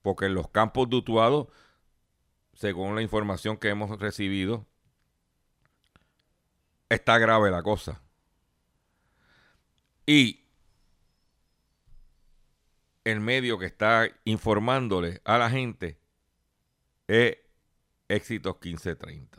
porque 0.00 0.26
en 0.26 0.34
los 0.34 0.48
campos 0.48 0.88
de 0.88 0.96
Utuado, 0.96 1.50
según 2.54 2.94
la 2.94 3.02
información 3.02 3.58
que 3.58 3.68
hemos 3.68 3.98
recibido, 3.98 4.66
está 6.88 7.18
grave 7.18 7.50
la 7.50 7.62
cosa. 7.62 8.02
Y 10.06 10.39
el 13.04 13.20
medio 13.20 13.58
que 13.58 13.66
está 13.66 14.08
informándole 14.24 15.20
a 15.24 15.38
la 15.38 15.50
gente 15.50 15.98
es 17.06 17.38
Éxitos 18.08 18.56
1530. 18.60 19.38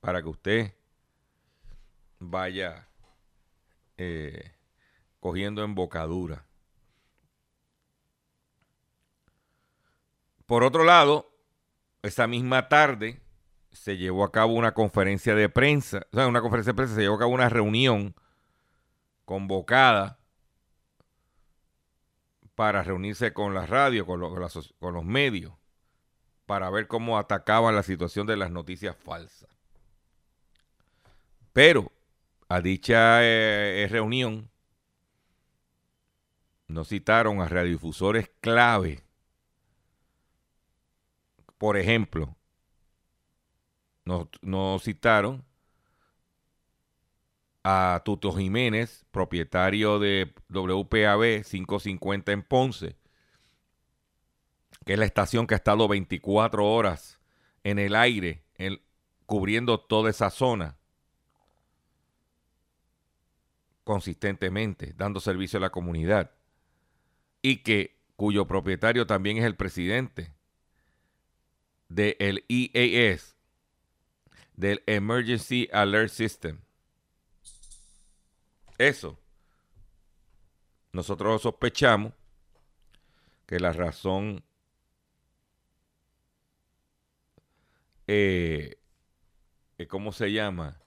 Para 0.00 0.22
que 0.22 0.28
usted 0.28 0.74
vaya 2.18 2.88
eh, 3.96 4.52
cogiendo 5.20 5.62
embocadura. 5.62 6.46
Por 10.46 10.62
otro 10.62 10.84
lado, 10.84 11.32
esa 12.02 12.26
misma 12.26 12.68
tarde 12.68 13.20
se 13.72 13.96
llevó 13.96 14.24
a 14.24 14.32
cabo 14.32 14.54
una 14.54 14.74
conferencia 14.74 15.34
de 15.34 15.48
prensa, 15.48 16.06
o 16.12 16.16
sea, 16.16 16.28
una 16.28 16.40
conferencia 16.40 16.72
de 16.72 16.76
prensa, 16.76 16.94
se 16.94 17.00
llevó 17.02 17.16
a 17.16 17.18
cabo 17.18 17.32
una 17.32 17.48
reunión 17.48 18.14
convocada 19.24 20.20
para 22.56 22.82
reunirse 22.82 23.32
con 23.32 23.54
la 23.54 23.66
radio, 23.66 24.06
con, 24.06 24.18
los 24.18 25.04
medios, 25.04 25.52
para 26.46 26.70
ver 26.70 26.88
cómo 26.88 27.18
atacaban 27.18 27.76
la 27.76 27.82
situación 27.82 28.26
de 28.26 28.36
las 28.36 28.50
noticias 28.50 28.96
falsas. 28.96 29.50
Pero 31.52 31.92
a 32.48 32.60
dicha 32.60 33.22
eh, 33.22 33.84
eh, 33.84 33.88
reunión 33.88 34.50
nos 36.66 36.88
citaron 36.88 37.40
a 37.42 37.48
radiodifusores 37.48 38.30
clave. 38.40 39.04
Por 41.58 41.76
ejemplo, 41.76 42.36
nos, 44.04 44.28
nos 44.40 44.82
citaron 44.82 45.45
a 47.68 48.00
Tuto 48.04 48.30
Jiménez, 48.30 49.04
propietario 49.10 49.98
de 49.98 50.32
WPAB 50.50 51.42
550 51.42 52.30
en 52.30 52.42
Ponce, 52.44 52.96
que 54.84 54.92
es 54.92 54.98
la 55.00 55.04
estación 55.04 55.48
que 55.48 55.54
ha 55.54 55.56
estado 55.56 55.88
24 55.88 56.64
horas 56.64 57.18
en 57.64 57.80
el 57.80 57.96
aire, 57.96 58.44
cubriendo 59.26 59.80
toda 59.80 60.10
esa 60.10 60.30
zona 60.30 60.76
consistentemente, 63.82 64.94
dando 64.96 65.18
servicio 65.18 65.56
a 65.56 65.62
la 65.62 65.70
comunidad, 65.70 66.30
y 67.42 67.64
que 67.64 67.98
cuyo 68.14 68.46
propietario 68.46 69.08
también 69.08 69.38
es 69.38 69.44
el 69.44 69.56
presidente 69.56 70.32
del 71.88 72.44
EAS, 72.48 73.36
del 74.54 74.84
Emergency 74.86 75.68
Alert 75.72 76.12
System. 76.12 76.60
Eso. 78.78 79.18
Nosotros 80.92 81.42
sospechamos 81.42 82.12
que 83.46 83.60
la 83.60 83.72
razón 83.72 84.42
eh, 88.06 88.78
¿cómo 89.88 90.12
se 90.12 90.32
llama? 90.32 90.80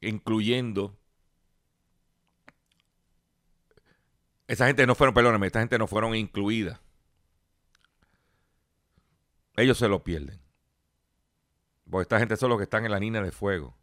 Incluyendo 0.00 0.98
Esa 4.52 4.66
gente 4.66 4.86
no 4.86 4.94
fueron, 4.94 5.14
perdóname, 5.14 5.46
esta 5.46 5.60
gente 5.60 5.78
no 5.78 5.86
fueron 5.86 6.14
incluidas. 6.14 6.78
Ellos 9.56 9.78
se 9.78 9.88
lo 9.88 10.04
pierden. 10.04 10.42
Porque 11.90 12.02
esta 12.02 12.18
gente 12.18 12.36
son 12.36 12.50
los 12.50 12.58
que 12.58 12.64
están 12.64 12.84
en 12.84 12.90
la 12.90 12.98
línea 12.98 13.22
de 13.22 13.32
fuego. 13.32 13.74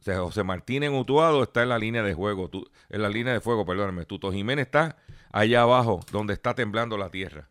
O 0.00 0.02
sea, 0.02 0.20
José 0.20 0.42
Martínez 0.44 0.90
Utuado 0.90 1.42
está 1.42 1.62
en 1.62 1.68
la 1.68 1.78
línea 1.78 2.02
de 2.02 2.14
fuego. 2.16 2.50
en 2.88 3.02
la 3.02 3.10
línea 3.10 3.34
de 3.34 3.40
fuego, 3.40 3.66
perdóname. 3.66 4.06
Tuto 4.06 4.32
Jiménez 4.32 4.66
está 4.66 4.96
allá 5.30 5.62
abajo, 5.62 6.00
donde 6.10 6.32
está 6.32 6.54
temblando 6.54 6.96
la 6.96 7.10
tierra. 7.10 7.50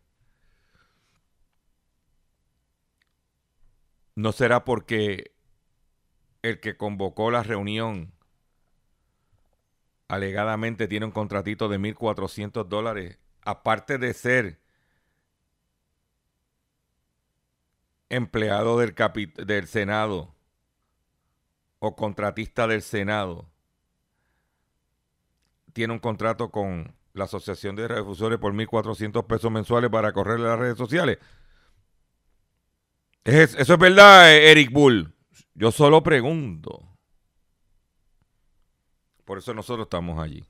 No 4.16 4.32
será 4.32 4.64
porque 4.64 5.32
el 6.42 6.58
que 6.58 6.76
convocó 6.76 7.30
la 7.30 7.44
reunión 7.44 8.12
alegadamente 10.08 10.88
tiene 10.88 11.06
un 11.06 11.12
contratito 11.12 11.68
de 11.68 11.78
1.400 11.78 12.66
dólares, 12.66 13.18
aparte 13.42 13.96
de 13.96 14.12
ser 14.12 14.60
empleado 18.08 18.76
del, 18.78 18.94
del 19.36 19.68
Senado 19.68 20.34
o 21.80 21.96
contratista 21.96 22.66
del 22.68 22.82
Senado, 22.82 23.50
tiene 25.72 25.92
un 25.92 25.98
contrato 25.98 26.50
con 26.50 26.94
la 27.14 27.24
Asociación 27.24 27.74
de 27.74 27.88
Radiodifusores 27.88 28.38
por 28.38 28.52
1.400 28.52 29.26
pesos 29.26 29.50
mensuales 29.50 29.90
para 29.90 30.12
correr 30.12 30.40
las 30.40 30.58
redes 30.58 30.78
sociales. 30.78 31.18
eso 33.24 33.58
es 33.58 33.78
verdad, 33.78 34.32
Eric 34.32 34.70
Bull. 34.72 35.12
Yo 35.54 35.72
solo 35.72 36.02
pregunto. 36.02 36.86
Por 39.24 39.38
eso 39.38 39.54
nosotros 39.54 39.86
estamos 39.86 40.18
allí. 40.20 40.44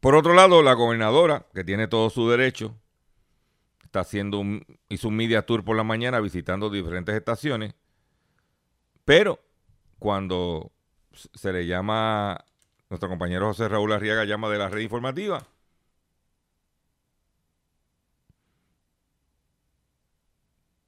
Por 0.00 0.14
otro 0.14 0.34
lado, 0.34 0.62
la 0.62 0.74
gobernadora, 0.74 1.46
que 1.54 1.64
tiene 1.64 1.88
todo 1.88 2.10
su 2.10 2.28
derecho, 2.28 2.78
está 3.94 4.00
haciendo 4.00 4.40
un, 4.40 4.66
hizo 4.88 5.06
un 5.06 5.14
media 5.14 5.46
tour 5.46 5.62
por 5.64 5.76
la 5.76 5.84
mañana 5.84 6.18
visitando 6.18 6.68
diferentes 6.68 7.14
estaciones, 7.14 7.76
pero 9.04 9.38
cuando 10.00 10.72
se 11.12 11.52
le 11.52 11.64
llama, 11.64 12.44
nuestro 12.90 13.08
compañero 13.08 13.46
José 13.46 13.68
Raúl 13.68 13.92
Arriaga 13.92 14.24
llama 14.24 14.50
de 14.50 14.58
la 14.58 14.68
red 14.68 14.80
informativa, 14.80 15.46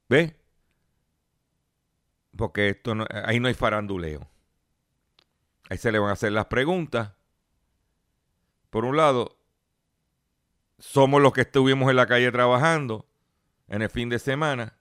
¿ve? 0.09 0.35
porque 2.37 2.71
esto 2.71 2.93
ahí 3.25 3.39
no 3.39 3.47
hay 3.47 3.55
faranduleo. 3.55 4.29
Ahí 5.71 5.79
se 5.79 5.93
le 5.93 6.01
van 6.01 6.11
a 6.11 6.15
hacer 6.15 6.33
las 6.33 6.47
preguntas. 6.47 7.13
Por 8.71 8.85
un 8.85 8.97
lado, 8.97 9.36
somos 10.79 11.23
los 11.23 11.33
que 11.33 11.43
estuvimos 11.43 11.91
en 11.91 11.97
la 11.97 12.07
calle 12.07 12.31
trabajando 12.31 13.07
en 13.69 13.83
el 13.83 13.91
fin 13.91 14.09
de 14.09 14.19
semana. 14.19 14.79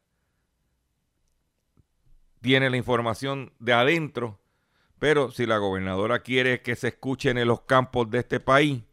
Tiene 2.42 2.70
la 2.70 2.78
información 2.78 3.54
de 3.60 3.74
adentro, 3.74 4.40
pero 5.00 5.32
si 5.32 5.46
la 5.46 5.58
gobernadora 5.58 6.20
quiere 6.20 6.62
que 6.62 6.76
se 6.76 6.90
escuchen 6.90 7.38
en 7.38 7.48
los 7.48 7.62
campos 7.62 8.10
de 8.10 8.20
este 8.20 8.40
país, 8.40 8.84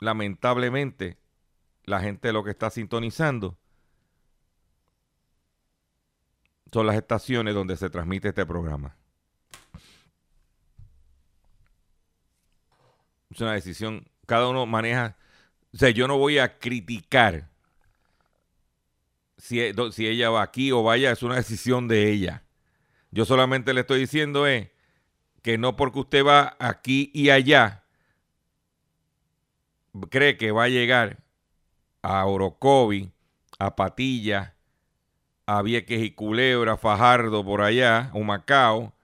lamentablemente 0.00 1.18
la 1.84 2.00
gente 2.00 2.32
lo 2.32 2.42
que 2.42 2.50
está 2.50 2.70
sintonizando 2.70 3.56
son 6.72 6.86
las 6.86 6.96
estaciones 6.96 7.54
donde 7.54 7.76
se 7.76 7.90
transmite 7.90 8.28
este 8.28 8.46
programa. 8.46 8.96
Es 13.30 13.40
una 13.40 13.52
decisión, 13.52 14.06
cada 14.32 14.48
uno 14.48 14.64
maneja, 14.64 15.14
o 15.74 15.76
sea, 15.76 15.90
yo 15.90 16.08
no 16.08 16.16
voy 16.16 16.38
a 16.38 16.58
criticar 16.58 17.50
si, 19.36 19.60
e, 19.60 19.74
si 19.92 20.06
ella 20.06 20.30
va 20.30 20.40
aquí 20.40 20.72
o 20.72 20.82
vaya, 20.82 21.12
es 21.12 21.22
una 21.22 21.34
decisión 21.34 21.86
de 21.86 22.10
ella. 22.10 22.42
Yo 23.10 23.26
solamente 23.26 23.74
le 23.74 23.82
estoy 23.82 24.00
diciendo 24.00 24.46
es 24.46 24.70
que 25.42 25.58
no 25.58 25.76
porque 25.76 25.98
usted 25.98 26.24
va 26.24 26.56
aquí 26.58 27.10
y 27.12 27.28
allá, 27.28 27.84
cree 30.08 30.38
que 30.38 30.50
va 30.50 30.64
a 30.64 30.68
llegar 30.70 31.18
a 32.00 32.24
Orocovi, 32.24 33.12
a 33.58 33.76
Patilla, 33.76 34.54
a 35.44 35.60
Vieques 35.60 36.00
y 36.00 36.12
Culebra, 36.12 36.78
Fajardo 36.78 37.44
por 37.44 37.60
allá, 37.60 38.10
Humacao, 38.14 38.94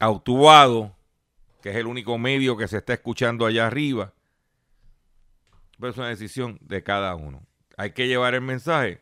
Autuado, 0.00 0.96
que 1.64 1.70
es 1.70 1.76
el 1.76 1.86
único 1.86 2.18
medio 2.18 2.58
que 2.58 2.68
se 2.68 2.76
está 2.76 2.92
escuchando 2.92 3.46
allá 3.46 3.66
arriba. 3.66 4.12
Pero 5.78 5.90
es 5.90 5.96
una 5.96 6.08
decisión 6.08 6.58
de 6.60 6.82
cada 6.82 7.14
uno. 7.14 7.46
Hay 7.78 7.92
que 7.92 8.06
llevar 8.06 8.34
el 8.34 8.42
mensaje 8.42 9.00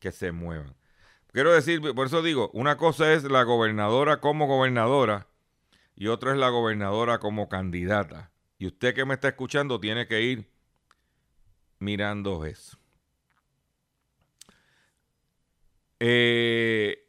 que 0.00 0.10
se 0.10 0.32
muevan. 0.32 0.74
Quiero 1.28 1.52
decir, 1.52 1.80
por 1.94 2.08
eso 2.08 2.22
digo, 2.22 2.50
una 2.52 2.76
cosa 2.76 3.12
es 3.12 3.22
la 3.22 3.44
gobernadora 3.44 4.18
como 4.18 4.48
gobernadora 4.48 5.28
y 5.94 6.08
otra 6.08 6.32
es 6.32 6.36
la 6.36 6.48
gobernadora 6.48 7.20
como 7.20 7.48
candidata. 7.48 8.32
Y 8.58 8.66
usted 8.66 8.92
que 8.92 9.04
me 9.04 9.14
está 9.14 9.28
escuchando 9.28 9.78
tiene 9.78 10.08
que 10.08 10.22
ir 10.22 10.50
mirando 11.78 12.44
eso. 12.44 12.76
Eh, 16.00 17.08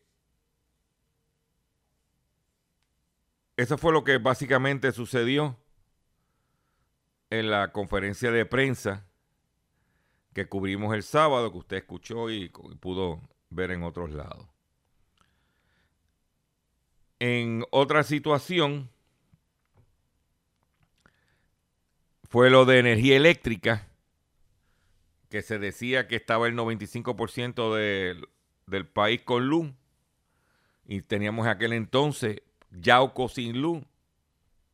eso 3.62 3.78
fue 3.78 3.94
lo 3.94 4.04
que 4.04 4.18
básicamente 4.18 4.92
sucedió 4.92 5.56
en 7.30 7.52
la 7.52 7.72
conferencia 7.72 8.32
de 8.32 8.46
prensa 8.46 9.06
que 10.34 10.48
cubrimos 10.48 10.96
el 10.96 11.04
sábado, 11.04 11.52
que 11.52 11.60
usted 11.60 11.78
escuchó 11.78 12.32
y 12.32 12.50
pudo 12.50 13.22
ver 13.52 13.70
en 13.70 13.84
otros 13.84 14.10
lados. 14.12 14.48
En 17.20 17.64
otra 17.70 18.02
situación 18.02 18.90
fue 22.24 22.50
lo 22.50 22.66
de 22.66 22.80
energía 22.80 23.16
eléctrica, 23.16 23.88
que 25.30 25.44
se 25.44 25.60
decía 25.60 26.08
que 26.08 26.16
estaba 26.16 26.48
el 26.48 26.56
95% 26.56 27.76
del, 27.76 28.28
del 28.66 28.88
país 28.88 29.22
con 29.22 29.48
luz, 29.48 29.72
y 30.84 31.04
teníamos 31.04 31.46
aquel 31.46 31.74
entonces 31.74 32.42
Yauco 32.72 33.30
sin 33.30 33.62
luz, 33.62 33.84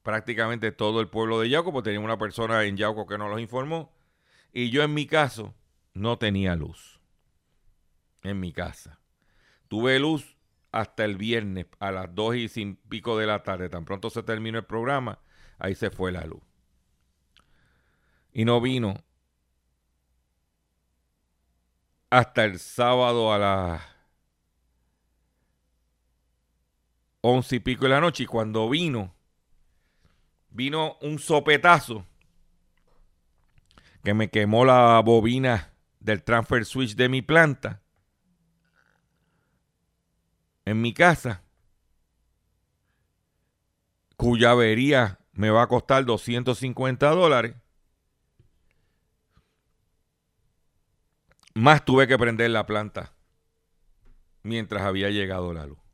prácticamente 0.03 0.71
todo 0.71 1.01
el 1.01 1.09
pueblo 1.09 1.39
de 1.39 1.49
Yauco, 1.49 1.73
porque 1.73 1.89
teníamos 1.89 2.05
una 2.05 2.17
persona 2.17 2.63
en 2.63 2.77
Yauco 2.77 3.07
que 3.07 3.17
nos 3.17 3.29
los 3.29 3.41
informó, 3.41 3.91
y 4.53 4.69
yo 4.69 4.83
en 4.83 4.93
mi 4.93 5.05
caso 5.05 5.53
no 5.93 6.17
tenía 6.17 6.55
luz 6.55 6.99
en 8.23 8.39
mi 8.39 8.53
casa. 8.53 8.99
Tuve 9.67 9.99
luz 9.99 10.37
hasta 10.71 11.05
el 11.05 11.17
viernes 11.17 11.67
a 11.79 11.91
las 11.91 12.13
dos 12.13 12.35
y 12.35 12.47
sin 12.47 12.75
pico 12.75 13.17
de 13.17 13.27
la 13.27 13.43
tarde. 13.43 13.69
Tan 13.69 13.85
pronto 13.85 14.09
se 14.09 14.23
terminó 14.23 14.59
el 14.59 14.65
programa, 14.65 15.19
ahí 15.57 15.75
se 15.75 15.89
fue 15.89 16.11
la 16.11 16.25
luz. 16.25 16.41
Y 18.31 18.45
no 18.45 18.61
vino 18.61 19.03
hasta 22.09 22.45
el 22.45 22.59
sábado 22.59 23.33
a 23.33 23.37
las 23.37 23.96
once 27.27 27.57
y 27.57 27.59
pico 27.59 27.83
de 27.83 27.89
la 27.89 28.01
noche. 28.01 28.23
Y 28.23 28.25
cuando 28.27 28.69
vino, 28.69 29.13
vino 30.49 30.97
un 31.01 31.19
sopetazo 31.19 32.05
que 34.03 34.13
me 34.13 34.29
quemó 34.29 34.65
la 34.65 35.01
bobina 35.01 35.73
del 35.99 36.23
transfer 36.23 36.65
switch 36.65 36.95
de 36.95 37.09
mi 37.09 37.21
planta 37.21 37.81
en 40.65 40.81
mi 40.81 40.93
casa, 40.93 41.43
cuya 44.17 44.51
avería 44.51 45.19
me 45.31 45.49
va 45.49 45.63
a 45.63 45.67
costar 45.67 46.03
250 46.03 47.09
dólares, 47.11 47.55
más 51.53 51.85
tuve 51.85 52.07
que 52.07 52.17
prender 52.17 52.51
la 52.51 52.65
planta 52.65 53.13
mientras 54.43 54.83
había 54.83 55.09
llegado 55.09 55.53
la 55.53 55.65
luz. 55.65 55.86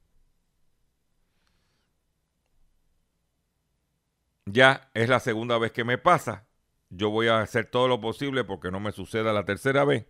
Ya 4.46 4.90
es 4.94 5.10
la 5.10 5.20
segunda 5.20 5.58
vez 5.58 5.72
que 5.72 5.84
me 5.84 5.98
pasa. 5.98 6.48
Yo 6.90 7.10
voy 7.10 7.28
a 7.28 7.42
hacer 7.42 7.66
todo 7.66 7.88
lo 7.88 8.00
posible 8.02 8.44
porque 8.44 8.72
no 8.72 8.80
me 8.80 8.92
suceda 8.92 9.34
la 9.34 9.46
tercera 9.46 9.84
vez. 9.86 10.06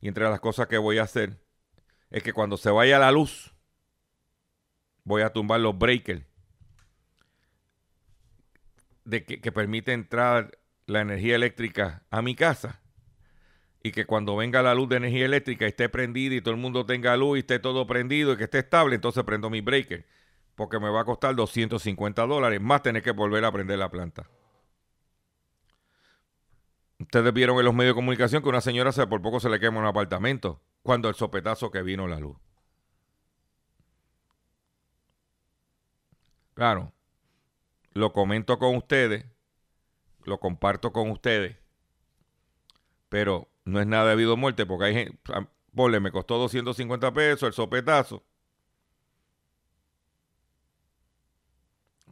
Y 0.00 0.08
entre 0.08 0.24
las 0.24 0.40
cosas 0.40 0.66
que 0.68 0.78
voy 0.78 0.98
a 0.98 1.04
hacer 1.04 1.40
es 2.10 2.22
que 2.22 2.32
cuando 2.32 2.56
se 2.56 2.70
vaya 2.70 2.98
la 2.98 3.10
luz, 3.10 3.54
voy 5.04 5.22
a 5.22 5.32
tumbar 5.32 5.60
los 5.60 5.76
breakers 5.78 6.24
de 9.04 9.24
que, 9.24 9.40
que 9.40 9.52
permite 9.52 9.92
entrar 9.92 10.58
la 10.86 11.00
energía 11.00 11.36
eléctrica 11.36 12.04
a 12.10 12.22
mi 12.22 12.34
casa 12.34 12.80
y 13.82 13.92
que 13.92 14.04
cuando 14.04 14.36
venga 14.36 14.62
la 14.62 14.74
luz 14.74 14.88
de 14.88 14.96
energía 14.96 15.26
eléctrica 15.26 15.66
esté 15.66 15.88
prendida 15.88 16.34
y 16.34 16.40
todo 16.40 16.54
el 16.54 16.60
mundo 16.60 16.86
tenga 16.86 17.16
luz 17.16 17.38
y 17.38 17.40
esté 17.40 17.58
todo 17.60 17.86
prendido 17.86 18.32
y 18.32 18.36
que 18.36 18.44
esté 18.44 18.58
estable, 18.58 18.96
entonces 18.96 19.22
prendo 19.24 19.48
mi 19.48 19.60
breaker. 19.60 20.04
Porque 20.56 20.80
me 20.80 20.90
va 20.90 21.02
a 21.02 21.04
costar 21.04 21.36
250 21.36 22.26
dólares 22.26 22.60
más 22.60 22.82
tener 22.82 23.02
que 23.02 23.12
volver 23.12 23.44
a 23.44 23.52
prender 23.52 23.78
la 23.78 23.90
planta. 23.90 24.28
Ustedes 26.98 27.32
vieron 27.32 27.58
en 27.58 27.64
los 27.64 27.74
medios 27.74 27.94
de 27.94 27.98
comunicación 27.98 28.42
que 28.42 28.48
una 28.48 28.60
señora 28.60 28.90
se, 28.90 29.06
por 29.06 29.22
poco 29.22 29.38
se 29.38 29.50
le 29.50 29.60
quema 29.60 29.78
un 29.78 29.86
apartamento 29.86 30.60
cuando 30.82 31.08
el 31.08 31.14
sopetazo 31.14 31.70
que 31.70 31.82
vino 31.82 32.08
la 32.08 32.18
luz. 32.18 32.38
Claro, 36.54 36.92
lo 37.92 38.14
comento 38.14 38.58
con 38.58 38.76
ustedes, 38.76 39.26
lo 40.24 40.38
comparto 40.40 40.90
con 40.90 41.10
ustedes, 41.10 41.58
pero 43.10 43.48
no 43.66 43.78
es 43.78 43.86
nada 43.86 44.10
debido 44.10 44.32
a 44.32 44.36
muerte 44.36 44.64
porque 44.64 44.86
hay 44.86 44.94
gente, 44.94 45.18
ponle, 45.74 46.00
me 46.00 46.10
costó 46.10 46.38
250 46.38 47.12
pesos 47.12 47.48
el 47.48 47.52
sopetazo. 47.52 48.24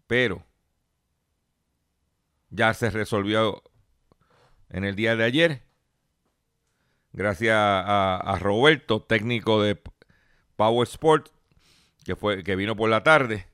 Pero 0.06 0.44
ya 2.50 2.72
se 2.74 2.90
resolvió 2.90 3.62
en 4.68 4.84
el 4.84 4.96
día 4.96 5.16
de 5.16 5.24
ayer 5.24 5.62
gracias 7.14 7.56
a, 7.56 8.38
Roberto, 8.40 9.00
técnico 9.00 9.62
de 9.62 9.80
Power 10.56 10.86
Sport, 10.86 11.28
que, 12.04 12.16
fue, 12.16 12.44
que 12.44 12.56
vino 12.56 12.76
por 12.76 12.90
la 12.90 13.02
tarde, 13.02 13.46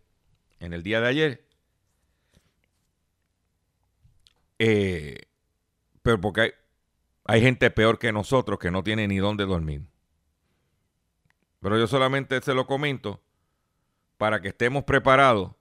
en 0.59 0.73
el 0.73 0.83
día 0.83 1.01
de 1.01 1.07
ayer. 1.07 1.45
Eh, 4.59 5.19
pero 6.03 6.21
porque 6.21 6.41
hay, 6.41 6.51
hay 7.27 7.41
gente 7.43 7.71
peor 7.71 7.99
que 7.99 8.13
nosotros 8.13 8.59
que 8.59 8.71
no 8.71 8.83
tiene 8.83 9.07
ni 9.07 9.19
dónde 9.19 9.45
dormir. 9.45 9.83
Pero 11.61 11.79
yo 11.79 11.87
solamente 11.87 12.41
se 12.41 12.55
lo 12.55 12.67
comento 12.67 13.23
para 14.17 14.41
que 14.41 14.49
estemos 14.49 14.85
preparados 14.85 15.53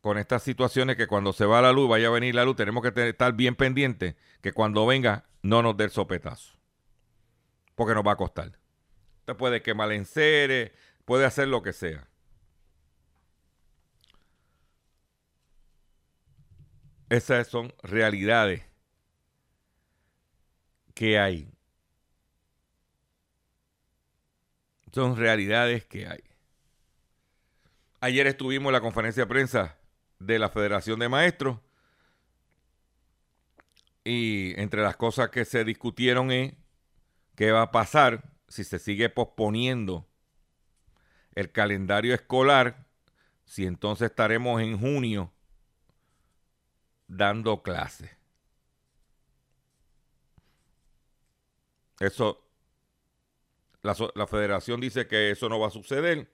con 0.00 0.18
estas 0.18 0.42
situaciones 0.42 0.96
que 0.96 1.06
cuando 1.06 1.32
se 1.32 1.44
va 1.44 1.60
la 1.60 1.72
luz, 1.72 1.88
vaya 1.88 2.08
a 2.08 2.10
venir 2.10 2.34
la 2.34 2.44
luz, 2.44 2.56
tenemos 2.56 2.82
que 2.82 3.08
estar 3.08 3.32
bien 3.34 3.56
pendientes 3.56 4.14
que 4.40 4.52
cuando 4.52 4.86
venga 4.86 5.24
no 5.42 5.62
nos 5.62 5.76
dé 5.76 5.84
el 5.84 5.90
sopetazo. 5.90 6.56
Porque 7.74 7.94
nos 7.94 8.06
va 8.06 8.12
a 8.12 8.16
costar. 8.16 8.58
Usted 9.20 9.36
puede 9.36 9.62
quemar 9.62 9.92
en 9.92 10.04
seres, 10.04 10.72
puede 11.04 11.24
hacer 11.24 11.48
lo 11.48 11.62
que 11.62 11.72
sea. 11.72 12.08
Esas 17.08 17.48
son 17.48 17.72
realidades 17.82 18.62
que 20.94 21.18
hay. 21.18 21.50
Son 24.92 25.16
realidades 25.16 25.84
que 25.84 26.06
hay. 26.06 26.22
Ayer 28.00 28.26
estuvimos 28.26 28.70
en 28.70 28.74
la 28.74 28.80
conferencia 28.80 29.22
de 29.24 29.26
prensa 29.26 29.77
de 30.18 30.38
la 30.38 30.48
Federación 30.48 30.98
de 30.98 31.08
Maestros. 31.08 31.58
Y 34.04 34.58
entre 34.60 34.82
las 34.82 34.96
cosas 34.96 35.30
que 35.30 35.44
se 35.44 35.64
discutieron 35.64 36.30
es 36.30 36.54
qué 37.34 37.52
va 37.52 37.62
a 37.62 37.70
pasar 37.70 38.32
si 38.48 38.64
se 38.64 38.78
sigue 38.78 39.10
posponiendo 39.10 40.06
el 41.34 41.52
calendario 41.52 42.14
escolar, 42.14 42.86
si 43.44 43.66
entonces 43.66 44.10
estaremos 44.10 44.60
en 44.60 44.78
junio 44.78 45.32
dando 47.06 47.62
clases. 47.62 48.10
Eso, 52.00 52.44
la, 53.82 53.94
la, 54.14 54.26
federación 54.26 54.80
dice 54.80 55.06
que 55.06 55.32
eso 55.32 55.48
no 55.48 55.58
va 55.58 55.66
a 55.66 55.70
suceder 55.70 56.30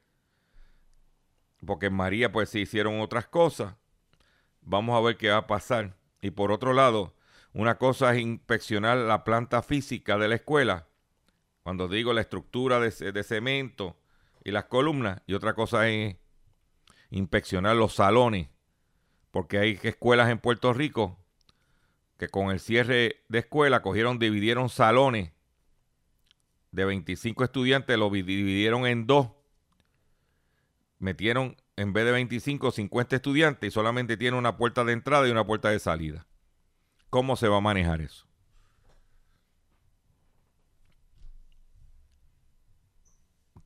porque 1.65 1.87
en 1.87 1.95
María 1.95 2.33
pues 2.33 2.49
se 2.49 2.61
hicieron 2.61 3.01
otras 3.01 3.27
cosas. 3.27 3.75
Vamos 4.61 4.97
a 4.97 5.01
ver 5.01 5.17
qué 5.17 5.31
va 5.31 5.39
a 5.39 5.47
pasar. 5.47 5.97
Y 6.21 6.31
por 6.31 6.53
otro 6.53 6.73
lado, 6.73 7.15
una 7.53 7.79
cosa 7.79 8.15
es 8.15 8.21
inspeccionar 8.21 8.97
la 8.97 9.25
planta 9.25 9.63
física 9.63 10.19
de 10.19 10.29
la 10.29 10.37
escuela, 10.37 10.89
cuando 11.63 11.89
digo 11.89 12.13
la 12.13 12.21
estructura 12.21 12.81
de, 12.81 13.13
de 13.13 13.23
cemento 13.23 13.97
y 14.43 14.51
las 14.51 14.65
columnas, 14.65 15.23
y 15.27 15.35
otra 15.35 15.55
cosa 15.55 15.89
es 15.89 16.17
inspeccionar 17.11 17.77
los 17.77 17.95
salones, 17.95 18.49
porque 19.31 19.59
hay 19.59 19.79
escuelas 19.83 20.31
en 20.31 20.39
Puerto 20.39 20.73
Rico 20.73 21.19
que 22.19 22.29
con 22.29 22.51
el 22.51 22.61
cierre 22.61 23.23
de 23.29 23.39
escuela 23.39 23.83
cogieron, 23.83 24.19
dividieron 24.19 24.69
salones 24.69 25.33
de 26.71 26.85
25 26.85 27.45
estudiantes, 27.45 27.97
lo 27.97 28.11
dividieron 28.11 28.87
en 28.87 29.07
dos, 29.07 29.31
metieron 31.05 31.57
en 31.77 31.93
vez 31.93 32.07
de 32.07 32.13
25, 32.13 32.71
50 32.71 33.17
estudiantes 33.17 33.69
y 33.69 33.71
solamente 33.71 34.17
tiene 34.17 34.39
una 34.39 34.57
puerta 34.57 34.85
de 34.85 34.95
entrada 34.95 35.29
y 35.29 35.31
una 35.31 35.47
puerta 35.47 35.69
de 35.69 35.79
salida. 35.79 36.27
¿Cómo 37.11 37.37
se 37.37 37.47
va 37.47 37.59
a 37.59 37.61
manejar 37.61 38.01
eso? 38.01 38.27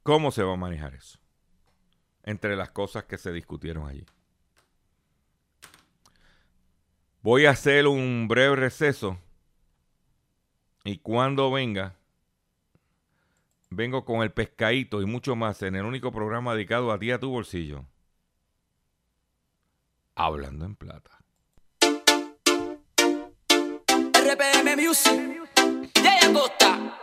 ¿Cómo 0.02 0.32
se 0.32 0.42
va 0.42 0.54
a 0.54 0.56
manejar 0.56 0.94
eso? 0.94 1.20
Entre 2.24 2.56
las 2.56 2.70
cosas 2.70 3.04
que 3.04 3.18
se 3.18 3.32
discutieron 3.32 3.86
allí. 3.86 4.04
Voy 7.22 7.46
a 7.46 7.50
hacer 7.50 7.86
un 7.86 8.26
breve 8.26 8.56
receso 8.56 9.16
y 10.82 10.98
cuando 10.98 11.52
venga, 11.52 11.97
vengo 13.70 14.04
con 14.04 14.22
el 14.22 14.32
pescadito 14.32 15.02
y 15.02 15.06
mucho 15.06 15.36
más 15.36 15.62
en 15.62 15.76
el 15.76 15.84
único 15.84 16.12
programa 16.12 16.54
dedicado 16.54 16.92
a 16.92 16.98
ti 16.98 17.10
a 17.10 17.18
tu 17.18 17.30
bolsillo. 17.30 17.84
Hablando 20.14 20.64
en 20.64 20.74
plata. 20.74 21.18
RPM 24.14 24.76
Music, 24.76 25.20
Jay 25.94 26.32
Costa, 26.32 26.98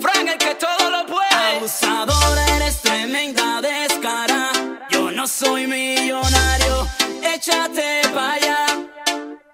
Frank 0.00 0.28
el 0.28 0.38
que 0.38 0.54
todo 0.54 0.90
lo 0.90 1.06
puede. 1.06 1.56
Abusador, 1.56 2.38
eres 2.56 2.80
tremenda 2.80 3.60
descara. 3.60 4.52
Yo 4.90 5.10
no 5.10 5.26
soy 5.26 5.66
millonario, 5.66 6.86
échate 7.22 8.02
pa' 8.14 8.32
allá. 8.34 8.66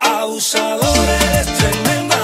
Abusador, 0.00 1.08
eres 1.08 1.46
tremenda 1.58 2.15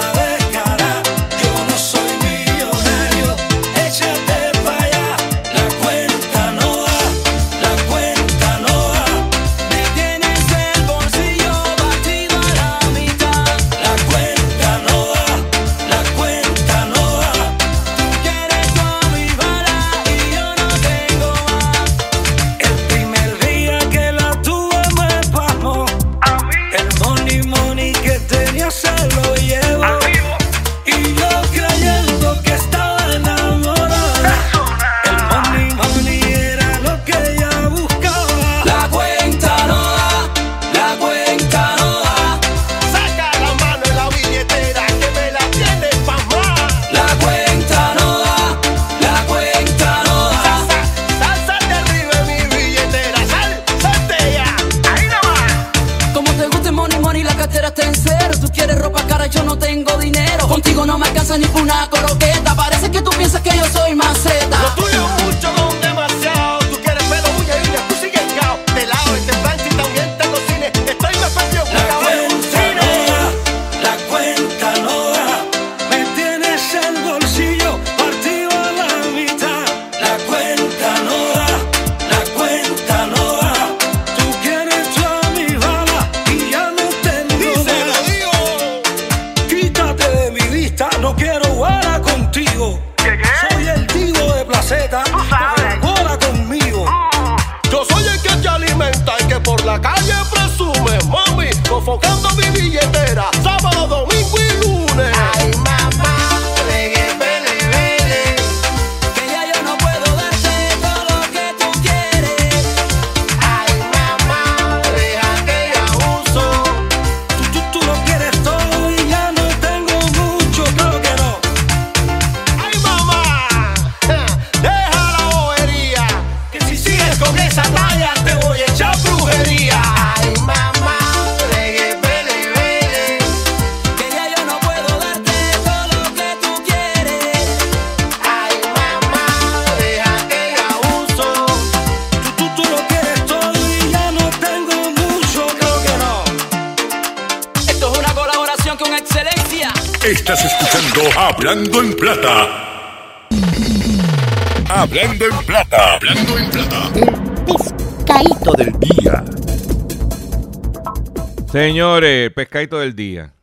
Señores, 161.53 162.33
pescadito 162.33 162.79
del 162.79 162.95
día. 162.95 163.35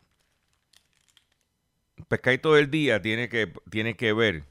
El 1.95 2.03
pescadito 2.03 2.55
del 2.55 2.69
día 2.69 3.01
tiene 3.01 3.29
que, 3.29 3.53
tiene 3.69 3.95
que 3.95 4.11
ver 4.11 4.43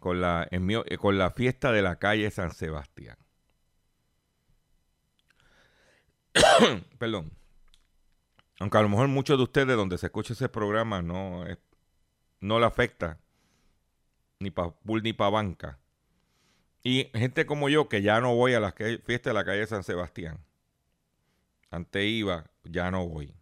con 0.00 0.22
la, 0.22 0.48
eh, 0.50 0.96
con 0.96 1.18
la 1.18 1.32
fiesta 1.32 1.72
de 1.72 1.82
la 1.82 1.96
calle 1.98 2.30
San 2.30 2.50
Sebastián. 2.52 3.18
Perdón. 6.98 7.30
Aunque 8.58 8.78
a 8.78 8.80
lo 8.80 8.88
mejor 8.88 9.08
muchos 9.08 9.36
de 9.36 9.44
ustedes 9.44 9.76
donde 9.76 9.98
se 9.98 10.06
escucha 10.06 10.32
ese 10.32 10.48
programa 10.48 11.02
no, 11.02 11.44
es- 11.44 11.58
no 12.40 12.58
le 12.58 12.64
afecta 12.64 13.20
ni 14.40 14.50
para 14.50 14.70
pool 14.70 15.02
ni 15.02 15.12
para 15.12 15.28
banca. 15.28 15.78
Y 16.82 17.10
gente 17.12 17.44
como 17.44 17.68
yo 17.68 17.90
que 17.90 18.00
ya 18.00 18.18
no 18.22 18.34
voy 18.34 18.54
a 18.54 18.60
las 18.60 18.72
fiestas 18.74 19.24
de 19.24 19.34
la 19.34 19.44
calle 19.44 19.66
San 19.66 19.84
Sebastián. 19.84 20.45
Antes 21.70 22.04
iba, 22.04 22.50
ya 22.64 22.90
no 22.90 23.06
voy. 23.06 23.32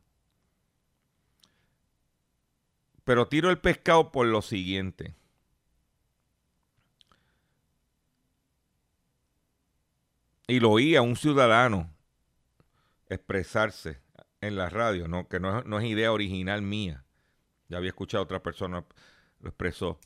Pero 3.04 3.28
tiro 3.28 3.48
el 3.50 3.58
pescado 3.60 4.12
por 4.12 4.26
lo 4.26 4.42
siguiente. 4.42 5.14
Y 10.46 10.58
lo 10.60 10.70
oí 10.70 10.96
a 10.96 11.02
un 11.02 11.16
ciudadano 11.16 11.90
expresarse 13.08 14.00
en 14.40 14.56
la 14.56 14.68
radio, 14.68 15.06
que 15.28 15.40
no, 15.40 15.58
es- 15.58 15.64
no 15.66 15.78
es 15.78 15.84
idea 15.86 16.12
original 16.12 16.62
mía. 16.62 17.04
Ya 17.68 17.78
había 17.78 17.90
escuchado 17.90 18.22
a 18.22 18.24
otra 18.24 18.42
persona 18.42 18.84
lo 19.40 19.48
expresó. 19.50 19.98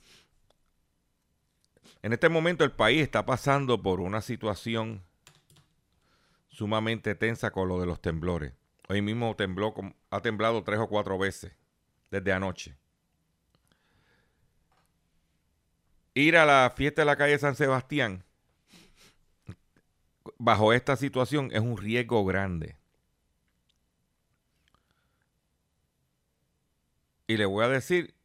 En 2.02 2.12
este 2.12 2.28
momento 2.28 2.64
el 2.64 2.72
país 2.72 3.00
está 3.02 3.24
pasando 3.24 3.81
por 3.83 4.00
una 4.00 4.20
situación 4.20 5.04
sumamente 6.59 7.14
tensa 7.14 7.53
con 7.53 7.68
lo 7.68 7.79
de 7.79 7.87
los 7.87 8.03
temblores. 8.03 8.53
Hoy 8.88 9.01
mismo 9.01 9.37
tembló, 9.37 9.73
ha 10.11 10.21
temblado 10.21 10.64
tres 10.64 10.81
o 10.81 10.88
cuatro 10.88 11.16
veces 11.16 11.53
desde 12.11 12.33
anoche. 12.33 12.77
Ir 16.14 16.37
a 16.37 16.44
la 16.44 16.73
fiesta 16.75 17.03
de 17.03 17.07
la 17.07 17.14
calle 17.14 17.38
San 17.38 17.55
Sebastián 17.55 18.25
bajo 20.37 20.73
esta 20.73 20.97
situación 20.97 21.51
es 21.53 21.61
un 21.61 21.77
riesgo 21.77 22.25
grande. 22.25 22.77
Y 27.29 27.37
le 27.37 27.47
voy 27.47 27.64
a 27.66 27.68
decir 27.68 28.16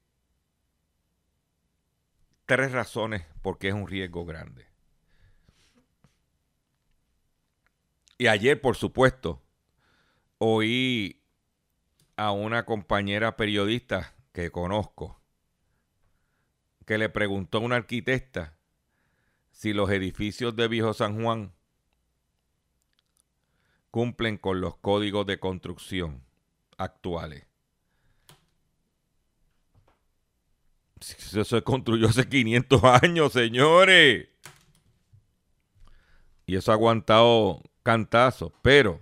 tres 2.48 2.72
razones 2.72 3.28
por 3.44 3.60
qué 3.60 3.68
es 3.68 3.76
un 3.76 3.88
riesgo 3.88 4.26
grande. 4.26 4.73
Y 8.24 8.28
ayer, 8.30 8.62
por 8.62 8.78
supuesto, 8.78 9.44
oí 10.38 11.22
a 12.16 12.32
una 12.32 12.64
compañera 12.64 13.36
periodista 13.36 14.16
que 14.32 14.50
conozco 14.50 15.20
que 16.86 16.98
le 16.98 17.10
preguntó 17.10 17.58
a 17.58 17.62
una 17.62 17.76
arquitecta 17.76 18.58
si 19.52 19.74
los 19.74 19.90
edificios 19.90 20.56
de 20.56 20.70
Viejo 20.70 20.94
San 20.94 21.22
Juan 21.22 21.52
cumplen 23.92 24.38
con 24.38 24.62
los 24.62 24.78
códigos 24.78 25.26
de 25.26 25.42
construcción 25.42 26.24
actuales. 26.78 27.46
Eso 31.02 31.44
se 31.44 31.62
construyó 31.62 32.08
hace 32.08 32.30
500 32.30 32.84
años, 32.86 33.34
señores. 33.34 34.30
Y 36.46 36.56
eso 36.56 36.72
ha 36.72 36.76
aguantado 36.76 37.62
cantazos. 37.84 38.52
Pero 38.62 39.00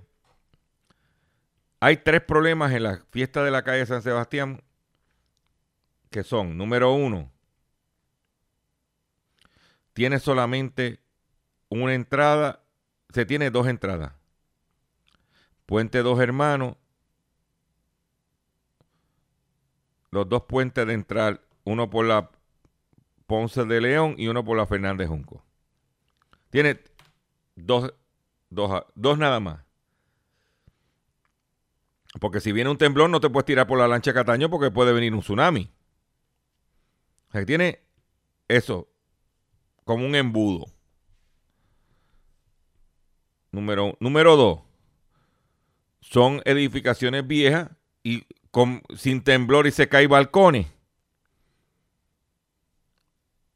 hay 1.80 1.98
tres 1.98 2.22
problemas 2.22 2.74
en 2.74 2.84
la 2.84 3.02
fiesta 3.12 3.44
de 3.44 3.52
la 3.52 3.64
calle 3.64 3.86
San 3.86 4.02
Sebastián 4.02 4.62
que 6.10 6.24
son, 6.24 6.58
número 6.58 6.92
uno, 6.92 7.32
tiene 9.94 10.20
solamente 10.20 11.00
una 11.70 11.94
entrada, 11.94 12.64
se 13.14 13.26
tiene 13.26 13.50
dos 13.50 13.66
entradas. 13.68 14.14
Puente 15.66 16.04
Dos 16.04 16.20
Hermanos, 16.20 16.76
los 20.12 20.28
dos 20.28 20.44
puentes 20.44 20.86
de 20.86 20.94
entrar, 20.94 21.42
uno 21.64 21.90
por 21.90 22.06
la 22.06 22.30
Ponce 23.26 23.64
de 23.64 23.80
León 23.80 24.16
y 24.18 24.28
uno 24.28 24.44
por 24.44 24.58
la 24.58 24.68
Fernández 24.68 25.08
Junco. 25.08 25.46
Tiene 26.50 26.82
dos, 27.56 27.94
dos, 28.52 29.18
nada 29.18 29.40
más. 29.40 29.66
Porque 32.20 32.42
si 32.42 32.52
viene 32.52 32.70
un 32.70 32.78
temblor 32.78 33.10
no 33.10 33.22
te 33.22 33.30
puedes 33.30 33.46
tirar 33.46 33.66
por 33.66 33.80
la 33.80 33.88
lancha 33.88 34.14
Cataño 34.14 34.50
porque 34.50 34.70
puede 34.70 34.94
venir 34.94 35.14
un 35.14 35.22
tsunami. 35.22 35.72
O 37.30 37.32
sea, 37.32 37.46
tiene 37.46 37.80
eso 38.48 38.90
como 39.86 40.06
un 40.06 40.16
embudo. 40.16 40.66
Número, 43.52 43.98
número 44.00 44.36
dos 44.36 44.60
son 46.02 46.42
edificaciones 46.46 47.26
viejas 47.26 47.70
y 48.04 48.26
con, 48.52 48.84
sin 48.98 49.24
temblor 49.24 49.68
y 49.68 49.72
se 49.72 49.88
cae 49.88 50.08
balcones. 50.08 50.68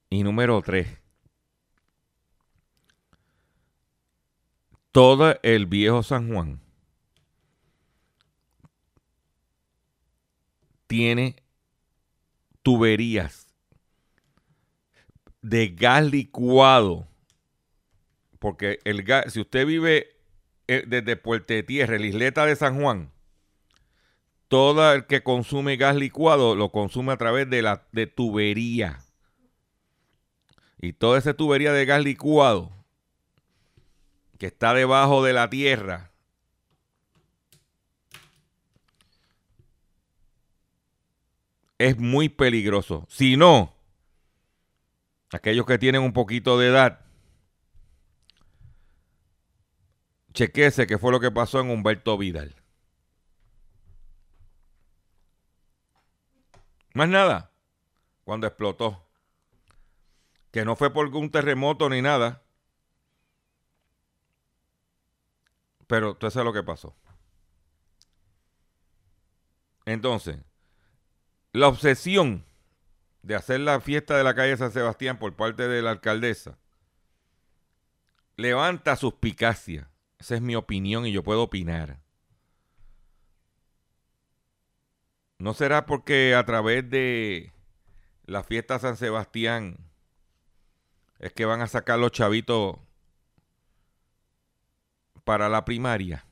Y 0.10 0.24
número 0.24 0.62
tres, 0.62 0.88
todo 4.96 5.38
el 5.44 5.66
viejo 5.66 6.04
San 6.04 6.32
Juan 6.32 6.62
tiene 10.88 11.36
tuberías 12.64 13.54
de 15.42 15.68
gas 15.68 16.06
licuado. 16.06 17.10
Porque 18.40 18.80
el 18.86 19.04
gas, 19.04 19.34
si 19.34 19.42
usted 19.42 19.68
vive 19.68 20.16
eh, 20.70 20.86
desde 20.88 21.18
Puerto 21.18 21.54
Tierra, 21.66 22.00
la 22.00 22.08
isleta 22.08 22.46
de 22.46 22.56
San 22.56 22.82
Juan, 22.82 23.12
todo 24.48 24.94
el 24.94 25.08
que 25.08 25.24
consume 25.24 25.76
gas 25.76 25.98
licuado 25.98 26.56
lo 26.56 26.72
consume 26.72 27.12
a 27.12 27.18
través 27.18 27.50
de 27.50 27.62
la 27.62 27.86
de 27.92 28.08
tubería. 28.08 29.02
Y 30.80 30.94
toda 30.94 31.20
esa 31.20 31.34
tubería 31.34 31.74
de 31.74 31.84
gas 31.84 32.02
licuado 32.02 32.75
que 34.38 34.48
está 34.48 34.74
debajo 34.74 35.24
de 35.24 35.34
la 35.34 35.50
tierra 35.50 36.12
es 41.78 41.98
muy 41.98 42.30
peligroso. 42.30 43.06
Si 43.10 43.38
no, 43.38 43.74
aquellos 45.32 45.66
que 45.66 45.78
tienen 45.78 46.02
un 46.02 46.14
poquito 46.14 46.58
de 46.58 46.68
edad, 46.68 47.02
chequese 50.34 50.88
qué 50.88 50.98
fue 50.98 51.12
lo 51.12 51.20
que 51.20 51.32
pasó 51.32 51.60
en 51.60 51.70
Humberto 51.70 52.18
Vidal. 52.18 52.56
Más 56.94 57.10
nada, 57.10 57.52
cuando 58.24 58.48
explotó. 58.48 59.02
Que 60.52 60.64
no 60.64 60.78
fue 60.78 60.94
por 60.94 61.14
un 61.14 61.30
terremoto 61.30 61.90
ni 61.90 62.02
nada. 62.02 62.45
Pero 65.88 66.12
usted 66.12 66.30
sabe 66.30 66.46
lo 66.46 66.54
que 66.54 66.64
pasó. 66.64 66.96
Entonces, 69.86 70.38
la 71.52 71.68
obsesión 71.68 72.46
de 73.22 73.36
hacer 73.36 73.60
la 73.60 73.80
fiesta 73.80 74.18
de 74.18 74.24
la 74.24 74.36
calle 74.36 74.58
San 74.58 74.72
Sebastián 74.72 75.18
por 75.20 75.36
parte 75.36 75.68
de 75.68 75.82
la 75.82 75.92
alcaldesa 75.92 76.58
levanta 78.36 78.96
suspicacia. 78.96 79.90
Esa 80.20 80.36
es 80.36 80.42
mi 80.42 80.56
opinión 80.56 81.06
y 81.06 81.12
yo 81.12 81.24
puedo 81.24 81.44
opinar. 81.44 82.00
¿No 85.38 85.54
será 85.54 85.86
porque 85.86 86.34
a 86.36 86.46
través 86.46 86.90
de 86.90 87.52
la 88.26 88.44
fiesta 88.44 88.80
San 88.80 88.98
Sebastián 88.98 89.78
es 91.20 91.34
que 91.34 91.46
van 91.46 91.62
a 91.62 91.68
sacar 91.68 92.00
los 92.00 92.12
chavitos 92.12 92.78
para 95.26 95.50
la 95.50 95.66
primaria? 95.66 96.26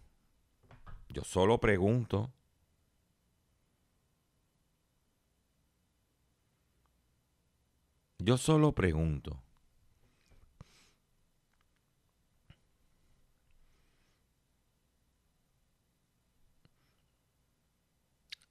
Yo 1.09 1.23
solo 1.23 1.59
pregunto. 1.59 2.31
Yo 8.19 8.37
solo 8.37 8.71
pregunto. 8.71 9.43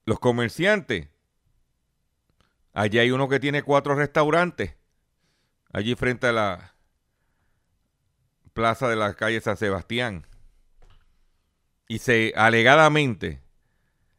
Los 0.05 0.18
comerciantes. 0.18 1.09
Allí 2.74 2.98
hay 2.98 3.12
uno 3.12 3.28
que 3.28 3.40
tiene 3.40 3.62
cuatro 3.62 3.94
restaurantes. 3.94 4.74
Allí 5.72 5.94
frente 5.94 6.26
a 6.26 6.33
la 6.33 6.74
plaza 8.52 8.88
de 8.88 8.96
la 8.96 9.14
calle 9.14 9.40
San 9.40 9.57
Sebastián. 9.57 10.26
Y 11.92 11.98
se 11.98 12.33
alegadamente, 12.37 13.42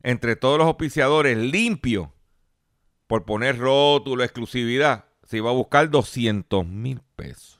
entre 0.03 0.35
todos 0.35 0.59
los 0.59 0.67
auspiciadores, 0.67 1.35
limpio 1.35 2.13
por 3.07 3.25
poner 3.25 3.57
rótulo, 3.57 4.23
exclusividad, 4.23 5.05
se 5.23 5.37
iba 5.37 5.49
a 5.49 5.53
buscar 5.53 5.89
200 5.89 6.67
mil 6.67 7.01
pesos. 7.15 7.59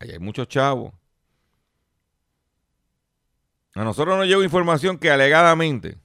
Allí 0.00 0.10
hay 0.10 0.18
muchos 0.18 0.48
chavos. 0.48 0.92
A 3.76 3.84
nosotros 3.84 4.18
nos 4.18 4.26
llegó 4.26 4.42
información 4.42 4.98
que 4.98 5.12
alegadamente 5.12 5.96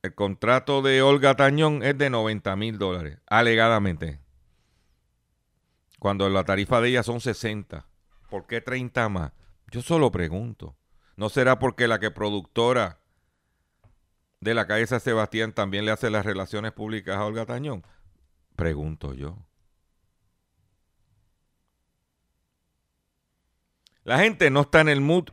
el 0.00 0.14
contrato 0.14 0.80
de 0.80 1.02
Olga 1.02 1.36
Tañón 1.36 1.82
es 1.82 1.98
de 1.98 2.08
90 2.08 2.56
mil 2.56 2.78
dólares, 2.78 3.18
alegadamente. 3.26 4.20
Cuando 5.98 6.30
la 6.30 6.44
tarifa 6.44 6.80
de 6.80 6.88
ella 6.88 7.02
son 7.02 7.20
60. 7.20 7.86
¿Por 8.30 8.46
qué 8.46 8.62
30 8.62 9.10
más? 9.10 9.32
Yo 9.70 9.82
solo 9.82 10.10
pregunto. 10.10 10.76
¿No 11.16 11.28
será 11.28 11.58
porque 11.58 11.88
la 11.88 11.98
que 11.98 12.10
productora 12.10 13.00
de 14.40 14.54
la 14.54 14.66
calle 14.66 14.86
San 14.86 15.00
Sebastián 15.00 15.52
también 15.52 15.84
le 15.84 15.92
hace 15.92 16.10
las 16.10 16.26
relaciones 16.26 16.72
públicas 16.72 17.16
a 17.16 17.24
Olga 17.24 17.46
Tañón? 17.46 17.84
Pregunto 18.54 19.14
yo. 19.14 19.38
La 24.04 24.18
gente 24.18 24.50
no 24.50 24.60
está 24.60 24.82
en 24.82 24.88
el 24.88 25.00
mood 25.00 25.30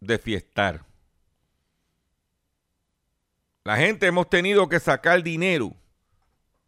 de 0.00 0.18
fiestar. 0.18 0.86
La 3.64 3.76
gente 3.76 4.06
hemos 4.06 4.30
tenido 4.30 4.68
que 4.68 4.80
sacar 4.80 5.22
dinero 5.22 5.74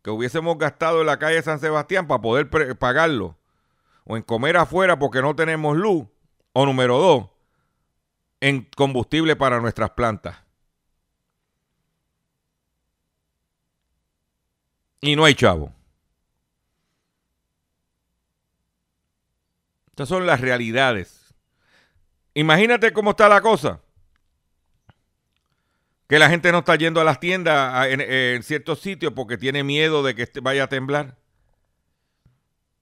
que 0.02 0.10
hubiésemos 0.10 0.58
gastado 0.58 1.00
en 1.00 1.06
la 1.06 1.18
calle 1.18 1.42
San 1.42 1.58
Sebastián 1.58 2.06
para 2.06 2.20
poder 2.20 2.48
pagarlo. 2.78 3.38
O 4.04 4.16
en 4.16 4.22
comer 4.22 4.56
afuera 4.56 4.98
porque 4.98 5.22
no 5.22 5.34
tenemos 5.34 5.76
luz. 5.76 6.06
O 6.58 6.64
número 6.64 6.96
dos, 6.96 7.28
en 8.40 8.64
combustible 8.74 9.36
para 9.36 9.60
nuestras 9.60 9.90
plantas. 9.90 10.38
Y 15.02 15.16
no 15.16 15.26
hay 15.26 15.34
chavo. 15.34 15.70
Estas 19.88 20.08
son 20.08 20.24
las 20.24 20.40
realidades. 20.40 21.34
Imagínate 22.32 22.90
cómo 22.94 23.10
está 23.10 23.28
la 23.28 23.42
cosa. 23.42 23.82
Que 26.08 26.18
la 26.18 26.30
gente 26.30 26.52
no 26.52 26.60
está 26.60 26.76
yendo 26.76 27.02
a 27.02 27.04
las 27.04 27.20
tiendas 27.20 27.86
en, 27.90 28.42
ciertos 28.42 28.80
sitios 28.80 29.12
porque 29.12 29.36
tiene 29.36 29.62
miedo 29.62 30.02
de 30.02 30.14
que 30.14 30.26
vaya 30.40 30.64
a 30.64 30.68
temblar 30.70 31.18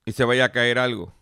y 0.04 0.12
se 0.12 0.22
vaya 0.22 0.44
a 0.44 0.52
caer 0.52 0.78
algo. 0.78 1.12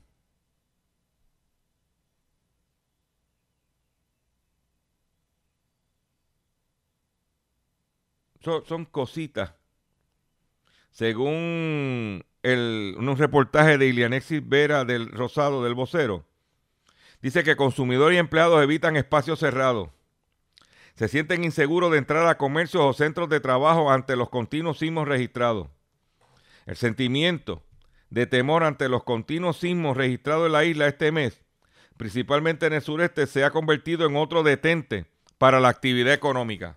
So- 8.43 8.65
son 8.65 8.85
cositas. 8.85 9.55
Según 10.91 12.25
el, 12.43 12.97
un 12.99 13.17
reportaje 13.17 13.79
de 13.79 13.87
Ilianexis 13.87 14.47
Vera 14.47 14.85
del 14.85 15.11
Rosado 15.11 15.65
del 15.65 15.75
Vocero, 15.75 16.25
dice 17.23 17.45
que 17.45 17.57
consumidores 17.57 18.17
y 18.17 18.19
empleados 18.19 18.63
evitan 18.63 18.97
espacios 18.97 19.39
cerrados. 19.39 19.89
Se 20.95 21.09
sienten 21.09 21.45
inseguros 21.45 21.91
de 21.93 21.99
entrar 21.99 22.27
a 22.27 22.37
comercios 22.37 22.83
o 22.83 22.93
centros 22.93 23.29
de 23.31 23.41
trabajo 23.41 23.91
ante 23.91 24.17
los 24.17 24.29
continuos 24.29 24.79
sismos 24.79 25.09
registrados. 25.09 25.69
El 26.67 26.77
sentimiento 26.77 27.63
de 28.11 28.27
temor 28.27 28.63
ante 28.63 28.89
los 28.91 29.03
continuos 29.05 29.57
sismos 29.57 29.97
registrados 29.97 30.47
en 30.47 30.53
la 30.53 30.65
isla 30.65 30.87
este 30.89 31.11
mes, 31.11 31.41
principalmente 31.97 32.67
en 32.67 32.75
el 32.75 32.83
sureste, 32.83 33.27
se 33.27 33.45
ha 33.45 33.51
convertido 33.51 34.07
en 34.07 34.17
otro 34.17 34.43
detente 34.43 35.07
para 35.39 35.61
la 35.61 35.69
actividad 35.69 36.13
económica. 36.13 36.77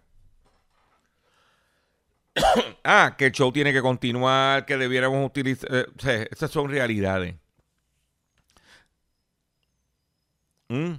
ah, 2.84 3.16
que 3.18 3.28
el 3.28 3.32
show 3.32 3.52
tiene 3.52 3.74
que 3.74 3.82
continuar, 3.82 4.66
que 4.66 4.78
debiéramos 4.78 5.26
utilizar... 5.26 5.70
eh, 5.74 6.28
esas 6.32 6.52
son 6.52 6.70
realidades. 6.70 7.36
Mm. 10.70 10.96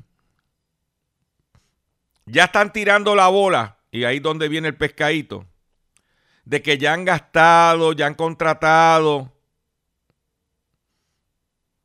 Ya 2.26 2.44
están 2.44 2.72
tirando 2.72 3.14
la 3.14 3.28
bola, 3.28 3.78
y 3.90 4.04
ahí 4.04 4.16
es 4.16 4.22
donde 4.22 4.48
viene 4.48 4.68
el 4.68 4.76
pescadito, 4.76 5.46
de 6.44 6.62
que 6.62 6.78
ya 6.78 6.92
han 6.92 7.04
gastado, 7.04 7.92
ya 7.92 8.06
han 8.06 8.14
contratado 8.14 9.32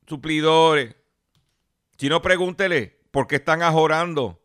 suplidores. 0.08 0.96
Si 1.98 2.10
no, 2.10 2.22
pregúntele 2.22 3.00
por 3.12 3.28
qué 3.28 3.38
están 3.38 3.62
ajorando. 3.62 4.41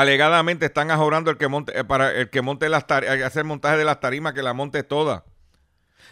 Alegadamente 0.00 0.66
están 0.66 0.90
ajorando 0.90 1.30
el 1.30 1.38
que 1.38 1.48
monte, 1.48 1.78
eh, 1.78 1.82
para 1.84 2.12
el 2.12 2.28
que 2.28 2.42
monte 2.42 2.68
las 2.68 2.86
tarimas, 2.86 3.22
hacer 3.22 3.44
montaje 3.44 3.78
de 3.78 3.84
las 3.86 3.98
tarimas, 4.00 4.34
que 4.34 4.42
la 4.42 4.52
monte 4.52 4.82
toda. 4.82 5.24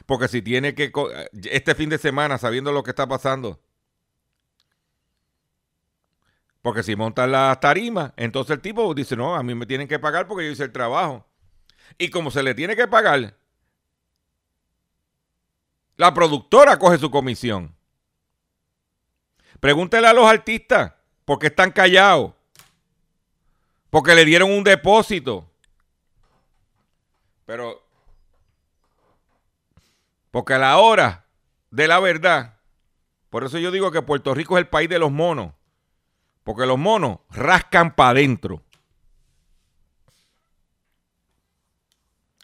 Porque 0.06 0.28
si 0.28 0.42
tiene 0.42 0.74
que, 0.74 0.92
co- 0.92 1.10
este 1.44 1.74
fin 1.74 1.90
de 1.90 1.98
semana, 1.98 2.38
sabiendo 2.38 2.72
lo 2.72 2.82
que 2.84 2.90
está 2.90 3.06
pasando, 3.08 3.60
porque 6.62 6.82
si 6.82 6.96
montan 6.96 7.30
las 7.32 7.60
tarimas, 7.60 8.12
entonces 8.16 8.56
el 8.56 8.62
tipo 8.62 8.94
dice, 8.94 9.16
no, 9.16 9.34
a 9.34 9.42
mí 9.42 9.54
me 9.54 9.66
tienen 9.66 9.86
que 9.86 9.98
pagar 9.98 10.26
porque 10.26 10.46
yo 10.46 10.52
hice 10.52 10.64
el 10.64 10.72
trabajo. 10.72 11.26
Y 11.98 12.10
como 12.10 12.30
se 12.30 12.42
le 12.42 12.54
tiene 12.54 12.76
que 12.76 12.88
pagar, 12.88 13.36
la 15.96 16.14
productora 16.14 16.78
coge 16.78 16.98
su 16.98 17.10
comisión. 17.10 17.74
Pregúntele 19.60 20.06
a 20.06 20.12
los 20.12 20.26
artistas 20.26 20.92
por 21.24 21.38
qué 21.40 21.48
están 21.48 21.72
callados. 21.72 22.32
Porque 23.94 24.16
le 24.16 24.24
dieron 24.24 24.50
un 24.50 24.64
depósito. 24.64 25.48
Pero, 27.46 27.80
porque 30.32 30.54
a 30.54 30.58
la 30.58 30.78
hora 30.78 31.26
de 31.70 31.86
la 31.86 32.00
verdad, 32.00 32.58
por 33.30 33.44
eso 33.44 33.58
yo 33.58 33.70
digo 33.70 33.92
que 33.92 34.02
Puerto 34.02 34.34
Rico 34.34 34.58
es 34.58 34.62
el 34.62 34.68
país 34.68 34.88
de 34.88 34.98
los 34.98 35.12
monos. 35.12 35.52
Porque 36.42 36.66
los 36.66 36.76
monos 36.76 37.20
rascan 37.30 37.94
para 37.94 38.10
adentro. 38.10 38.64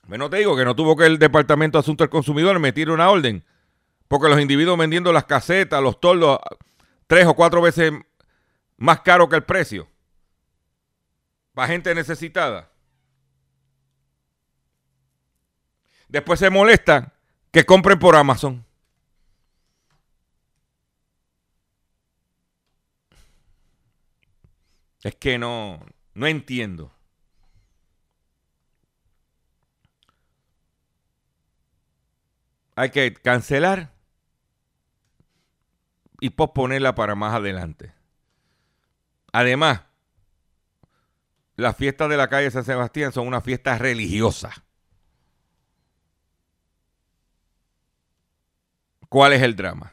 Bueno, 0.04 0.30
te 0.30 0.36
digo 0.36 0.56
que 0.56 0.64
no 0.64 0.76
tuvo 0.76 0.94
que 0.94 1.06
el 1.06 1.18
Departamento 1.18 1.78
de 1.78 1.80
Asuntos 1.80 2.04
del 2.04 2.10
Consumidor 2.10 2.54
emitir 2.54 2.92
una 2.92 3.10
orden. 3.10 3.44
Porque 4.06 4.28
los 4.28 4.40
individuos 4.40 4.78
vendiendo 4.78 5.12
las 5.12 5.24
casetas, 5.24 5.82
los 5.82 5.98
toldos, 5.98 6.38
tres 7.08 7.26
o 7.26 7.34
cuatro 7.34 7.60
veces 7.60 7.92
más 8.76 9.00
caro 9.00 9.28
que 9.28 9.34
el 9.34 9.42
precio. 9.42 9.89
Para 11.54 11.68
gente 11.68 11.94
necesitada. 11.94 12.70
Después 16.08 16.40
se 16.40 16.50
molestan 16.50 17.12
que 17.52 17.64
compren 17.64 17.98
por 17.98 18.16
Amazon. 18.16 18.64
Es 25.02 25.14
que 25.14 25.38
no, 25.38 25.84
no 26.14 26.26
entiendo. 26.26 26.92
Hay 32.76 32.90
que 32.90 33.12
cancelar 33.14 33.92
y 36.20 36.30
posponerla 36.30 36.94
para 36.94 37.14
más 37.14 37.34
adelante. 37.34 37.92
Además, 39.32 39.82
las 41.60 41.76
fiestas 41.76 42.08
de 42.08 42.16
la 42.16 42.28
calle 42.28 42.50
San 42.50 42.64
Sebastián 42.64 43.12
son 43.12 43.26
una 43.26 43.40
fiesta 43.40 43.78
religiosa. 43.78 44.64
¿Cuál 49.08 49.32
es 49.32 49.42
el 49.42 49.56
drama? 49.56 49.92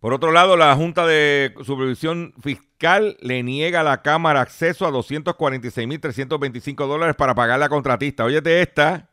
Por 0.00 0.12
otro 0.12 0.32
lado, 0.32 0.56
la 0.56 0.74
Junta 0.74 1.06
de 1.06 1.54
Supervisión 1.62 2.34
Fiscal 2.42 3.16
le 3.20 3.44
niega 3.44 3.80
a 3.80 3.84
la 3.84 4.02
Cámara 4.02 4.40
acceso 4.40 4.84
a 4.84 4.90
246.325 4.90 6.88
dólares 6.88 7.14
para 7.14 7.36
pagar 7.36 7.60
la 7.60 7.68
contratista. 7.68 8.24
Óyete 8.24 8.60
esta, 8.62 9.10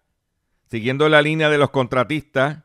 siguiendo 0.71 1.07
la 1.07 1.21
línea 1.21 1.49
de 1.49 1.59
los 1.59 1.69
contratistas, 1.69 2.63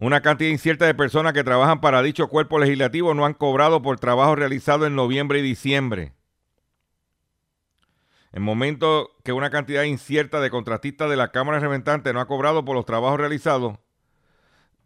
una 0.00 0.22
cantidad 0.22 0.50
incierta 0.50 0.86
de 0.86 0.94
personas 0.94 1.34
que 1.34 1.44
trabajan 1.44 1.80
para 1.80 2.02
dicho 2.02 2.28
cuerpo 2.28 2.58
legislativo 2.58 3.12
no 3.14 3.26
han 3.26 3.34
cobrado 3.34 3.82
por 3.82 4.00
trabajo 4.00 4.34
realizado 4.34 4.86
en 4.86 4.96
noviembre 4.96 5.38
y 5.38 5.42
diciembre. 5.42 6.14
En 8.32 8.42
momento 8.42 9.10
que 9.24 9.32
una 9.32 9.50
cantidad 9.50 9.82
incierta 9.82 10.40
de 10.40 10.50
contratistas 10.50 11.10
de 11.10 11.16
la 11.16 11.32
Cámara 11.32 11.58
Representante 11.58 12.12
no 12.12 12.20
ha 12.20 12.26
cobrado 12.26 12.64
por 12.64 12.76
los 12.76 12.86
trabajos 12.86 13.18
realizados, 13.18 13.78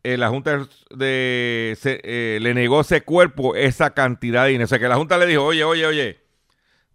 eh, 0.02 0.16
la 0.16 0.30
Junta 0.30 0.66
eh, 1.00 2.38
le 2.40 2.54
negó 2.54 2.80
ese 2.80 3.02
cuerpo 3.02 3.54
esa 3.54 3.94
cantidad 3.94 4.44
de 4.44 4.50
dinero. 4.50 4.64
O 4.64 4.68
sea, 4.68 4.78
que 4.78 4.88
la 4.88 4.96
Junta 4.96 5.16
le 5.16 5.26
dijo, 5.26 5.44
oye, 5.44 5.62
oye, 5.62 5.86
oye, 5.86 6.20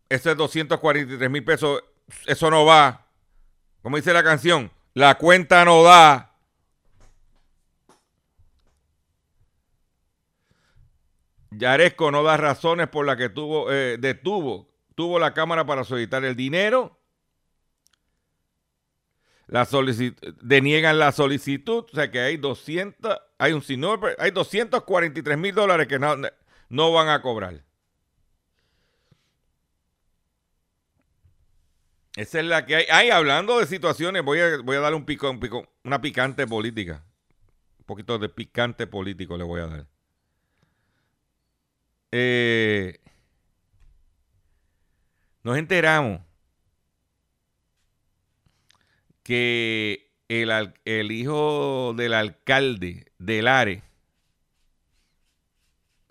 ese 0.10 0.32
es 0.32 0.38
243 0.38 1.30
mil 1.30 1.44
pesos, 1.44 1.84
eso 2.26 2.52
no 2.52 2.66
va. 2.66 3.06
Como 3.82 3.96
dice 3.96 4.12
la 4.12 4.24
canción, 4.24 4.72
la 4.94 5.16
cuenta 5.16 5.64
no 5.64 5.84
da. 5.84 6.29
Yaresco 11.52 12.12
no 12.12 12.24
da 12.24 12.38
razones 12.38 12.88
por 12.88 13.06
las 13.06 13.18
que 13.18 13.30
tuvo, 13.30 13.72
eh, 13.72 13.98
detuvo, 14.00 14.70
tuvo 14.96 15.20
la 15.20 15.34
Cámara 15.34 15.66
para 15.66 15.84
solicitar 15.84 16.24
el 16.26 16.36
dinero. 16.36 16.98
La 19.48 19.68
deniegan 20.42 21.00
la 21.00 21.12
solicitud, 21.12 21.86
o 21.92 21.96
sea 21.96 22.12
que 22.12 22.20
hay 22.20 22.38
200, 22.38 23.18
hay 23.40 23.54
un 23.54 23.64
hay 24.20 24.30
243 24.30 25.38
mil 25.40 25.56
dólares 25.56 25.88
que 25.88 25.98
no, 25.98 26.16
no 26.70 26.94
van 26.94 27.10
a 27.10 27.22
cobrar. 27.24 27.64
Esa 32.16 32.40
es 32.40 32.46
la 32.46 32.66
que 32.66 32.76
hay. 32.76 32.86
Ay, 32.92 33.10
hablando 33.10 33.60
de 33.60 33.66
situaciones, 33.66 34.24
voy 34.24 34.40
a, 34.40 34.58
voy 34.62 34.76
a 34.76 34.82
darle 34.82 34.98
un 34.98 35.06
pico, 35.06 35.32
un 35.32 35.40
pico, 35.40 35.68
una 35.84 36.02
picante 36.02 36.46
política. 36.46 37.04
Un 37.80 37.86
poquito 37.86 38.20
de 38.20 38.30
picante 38.30 38.86
político 38.86 39.36
le 39.38 39.46
voy 39.46 39.62
a 39.62 39.68
dar. 39.68 39.88
Eh, 42.12 43.00
nos 45.44 45.58
enteramos 45.58 46.22
que 49.24 50.12
el, 50.28 50.74
el 50.86 51.12
hijo 51.12 51.94
del 51.96 52.14
alcalde 52.14 53.12
del 53.20 53.48
ARE 53.48 53.84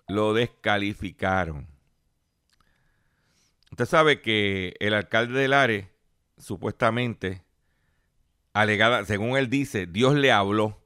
lo 0.07 0.33
descalificaron. 0.33 1.67
Usted 3.71 3.85
sabe 3.85 4.21
que 4.21 4.75
el 4.79 4.93
alcalde 4.93 5.39
del 5.39 5.53
ARE, 5.53 5.89
supuestamente, 6.37 7.43
alegada, 8.53 9.05
según 9.05 9.37
él 9.37 9.49
dice, 9.49 9.85
Dios 9.85 10.15
le 10.15 10.31
habló. 10.31 10.81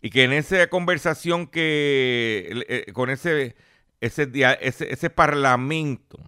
Y 0.00 0.10
que 0.10 0.24
en 0.24 0.32
esa 0.32 0.66
conversación 0.68 1.46
que, 1.46 2.64
eh, 2.68 2.92
con 2.92 3.10
ese, 3.10 3.56
ese, 4.00 4.30
ese, 4.60 5.10
parlamento, 5.10 6.18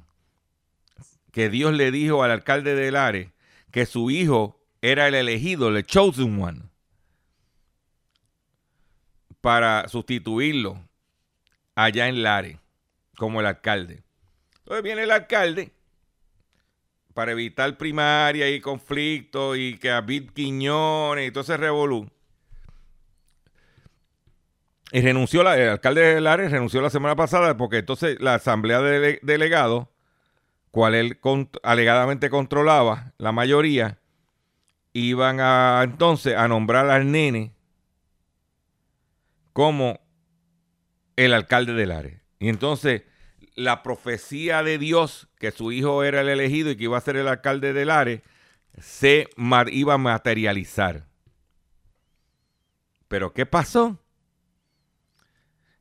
que 1.32 1.50
Dios 1.50 1.72
le 1.74 1.90
dijo 1.90 2.22
al 2.22 2.30
alcalde 2.30 2.74
del 2.74 2.96
ARE 2.96 3.32
que 3.70 3.86
su 3.86 4.10
hijo 4.10 4.60
era 4.80 5.08
el 5.08 5.14
elegido, 5.14 5.68
el 5.68 5.84
chosen 5.84 6.40
one. 6.40 6.62
para 9.40 9.88
sustituirlo 9.88 10.82
allá 11.74 12.08
en 12.08 12.22
Lares 12.22 12.58
como 13.16 13.40
el 13.40 13.46
alcalde. 13.46 14.02
Entonces 14.58 14.82
viene 14.82 15.02
el 15.04 15.10
alcalde 15.10 15.72
para 17.14 17.32
evitar 17.32 17.76
primaria 17.76 18.48
y 18.48 18.60
conflicto 18.60 19.56
y 19.56 19.78
que 19.78 19.90
a 19.90 20.00
Bit 20.00 20.32
Quiñones 20.32 21.28
y 21.28 21.30
todo 21.32 21.42
ese 21.42 21.56
revolú. 21.56 22.08
Y 24.90 25.02
renunció, 25.02 25.42
el 25.42 25.68
alcalde 25.68 26.14
de 26.14 26.20
Lares 26.20 26.50
renunció 26.50 26.80
la 26.80 26.90
semana 26.90 27.14
pasada 27.14 27.56
porque 27.56 27.78
entonces 27.78 28.18
la 28.20 28.34
asamblea 28.34 28.80
de 28.80 29.20
delegados, 29.22 29.88
cual 30.70 30.94
él 30.94 31.18
alegadamente 31.62 32.30
controlaba, 32.30 33.12
la 33.18 33.32
mayoría, 33.32 33.98
iban 34.94 35.40
a 35.40 35.82
entonces 35.84 36.34
a 36.36 36.48
nombrar 36.48 36.88
al 36.90 37.10
nene 37.10 37.52
como 39.52 40.00
el 41.16 41.34
alcalde 41.34 41.74
de 41.74 41.86
Lares. 41.86 42.20
Y 42.38 42.48
entonces 42.48 43.02
la 43.54 43.82
profecía 43.82 44.62
de 44.62 44.78
Dios 44.78 45.28
que 45.38 45.50
su 45.50 45.72
hijo 45.72 46.04
era 46.04 46.20
el 46.20 46.28
elegido 46.28 46.70
y 46.70 46.76
que 46.76 46.84
iba 46.84 46.96
a 46.96 47.02
ser 47.02 47.16
el 47.16 47.28
alcalde 47.28 47.72
de 47.72 47.84
Lares 47.84 48.22
se 48.80 49.28
iba 49.72 49.94
a 49.94 49.98
materializar. 49.98 51.06
Pero 53.08 53.32
¿qué 53.32 53.46
pasó? 53.46 53.98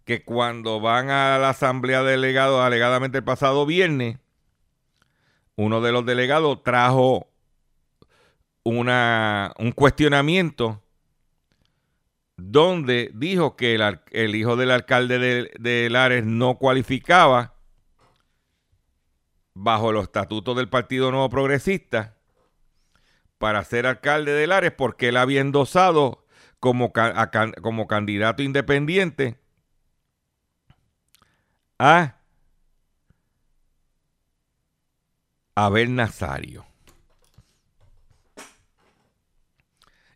Que 0.08 0.24
cuando 0.24 0.80
van 0.80 1.10
a 1.10 1.38
la 1.38 1.50
asamblea 1.50 2.02
de 2.02 2.12
delegados 2.12 2.62
alegadamente 2.62 3.18
el 3.18 3.26
pasado 3.26 3.66
viernes, 3.66 4.18
uno 5.58 5.82
de 5.82 5.92
los 5.92 6.06
delegados 6.06 6.64
trajo 6.64 7.28
una, 8.64 9.54
un 9.60 9.74
cuestionamiento 9.74 10.82
donde 12.38 13.12
dijo 13.14 13.58
que 13.58 13.76
el, 14.12 14.36
hijo 14.36 14.56
del 14.56 14.72
alcalde 14.72 15.20
de, 15.20 15.52
de, 15.60 15.90
Lares 15.90 16.24
no 16.24 16.58
cualificaba 16.58 17.56
bajo 19.56 19.92
los 19.92 20.04
estatutos 20.04 20.56
del 20.56 20.70
Partido 20.70 21.12
Nuevo 21.12 21.30
Progresista 21.30 22.16
para 23.38 23.62
ser 23.66 23.86
alcalde 23.86 24.32
de 24.32 24.48
Lares 24.48 24.72
porque 24.72 25.10
él 25.10 25.18
había 25.18 25.42
endosado 25.42 26.26
como, 26.62 26.94
como 27.62 27.88
candidato 27.88 28.42
independiente 28.42 29.38
a 31.80 32.16
Abel 35.56 35.96
Nazario. 35.96 36.66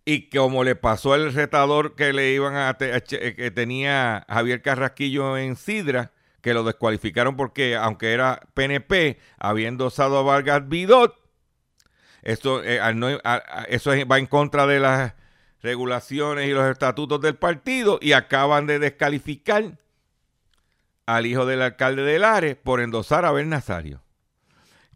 Y 0.03 0.29
como 0.29 0.63
le 0.63 0.75
pasó 0.75 1.13
al 1.13 1.33
retador 1.33 1.95
que 1.95 2.11
le 2.11 2.31
iban 2.31 2.55
a, 2.55 2.75
que 2.77 3.51
tenía 3.53 4.25
Javier 4.27 4.61
Carrasquillo 4.61 5.37
en 5.37 5.55
Sidra, 5.55 6.11
que 6.41 6.53
lo 6.53 6.63
descualificaron 6.63 7.35
porque, 7.35 7.75
aunque 7.75 8.13
era 8.13 8.41
PNP, 8.53 9.19
habiendo 9.37 9.87
usado 9.87 10.17
a 10.17 10.23
Vargas 10.23 10.67
Vidot, 10.67 11.15
eh, 12.23 12.79
eso 13.67 13.91
va 14.07 14.19
en 14.19 14.25
contra 14.25 14.67
de 14.67 14.79
las 14.79 15.13
regulaciones 15.61 16.47
y 16.47 16.51
los 16.51 16.69
estatutos 16.69 17.21
del 17.21 17.35
partido 17.35 17.99
y 18.01 18.13
acaban 18.13 18.65
de 18.67 18.79
descalificar 18.79 19.77
al 21.05 21.25
hijo 21.25 21.45
del 21.45 21.61
alcalde 21.61 22.03
de 22.03 22.19
Lares 22.19 22.55
por 22.55 22.81
endosar 22.81 23.25
a 23.25 23.29
Abel 23.29 23.49
Nazario. 23.49 24.01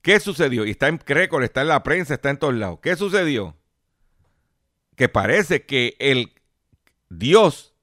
¿Qué 0.02 0.20
sucedió? 0.20 0.66
Y 0.66 0.72
está 0.72 0.88
en 0.88 1.00
récord, 1.00 1.44
está 1.44 1.62
en 1.62 1.68
la 1.68 1.84
prensa, 1.84 2.14
está 2.14 2.30
en 2.30 2.38
todos 2.38 2.54
lados. 2.54 2.80
¿Qué 2.82 2.96
sucedió? 2.96 3.56
que 4.96 5.10
parece 5.10 5.66
que 5.66 5.96
el 6.00 6.34
Dios 7.10 7.74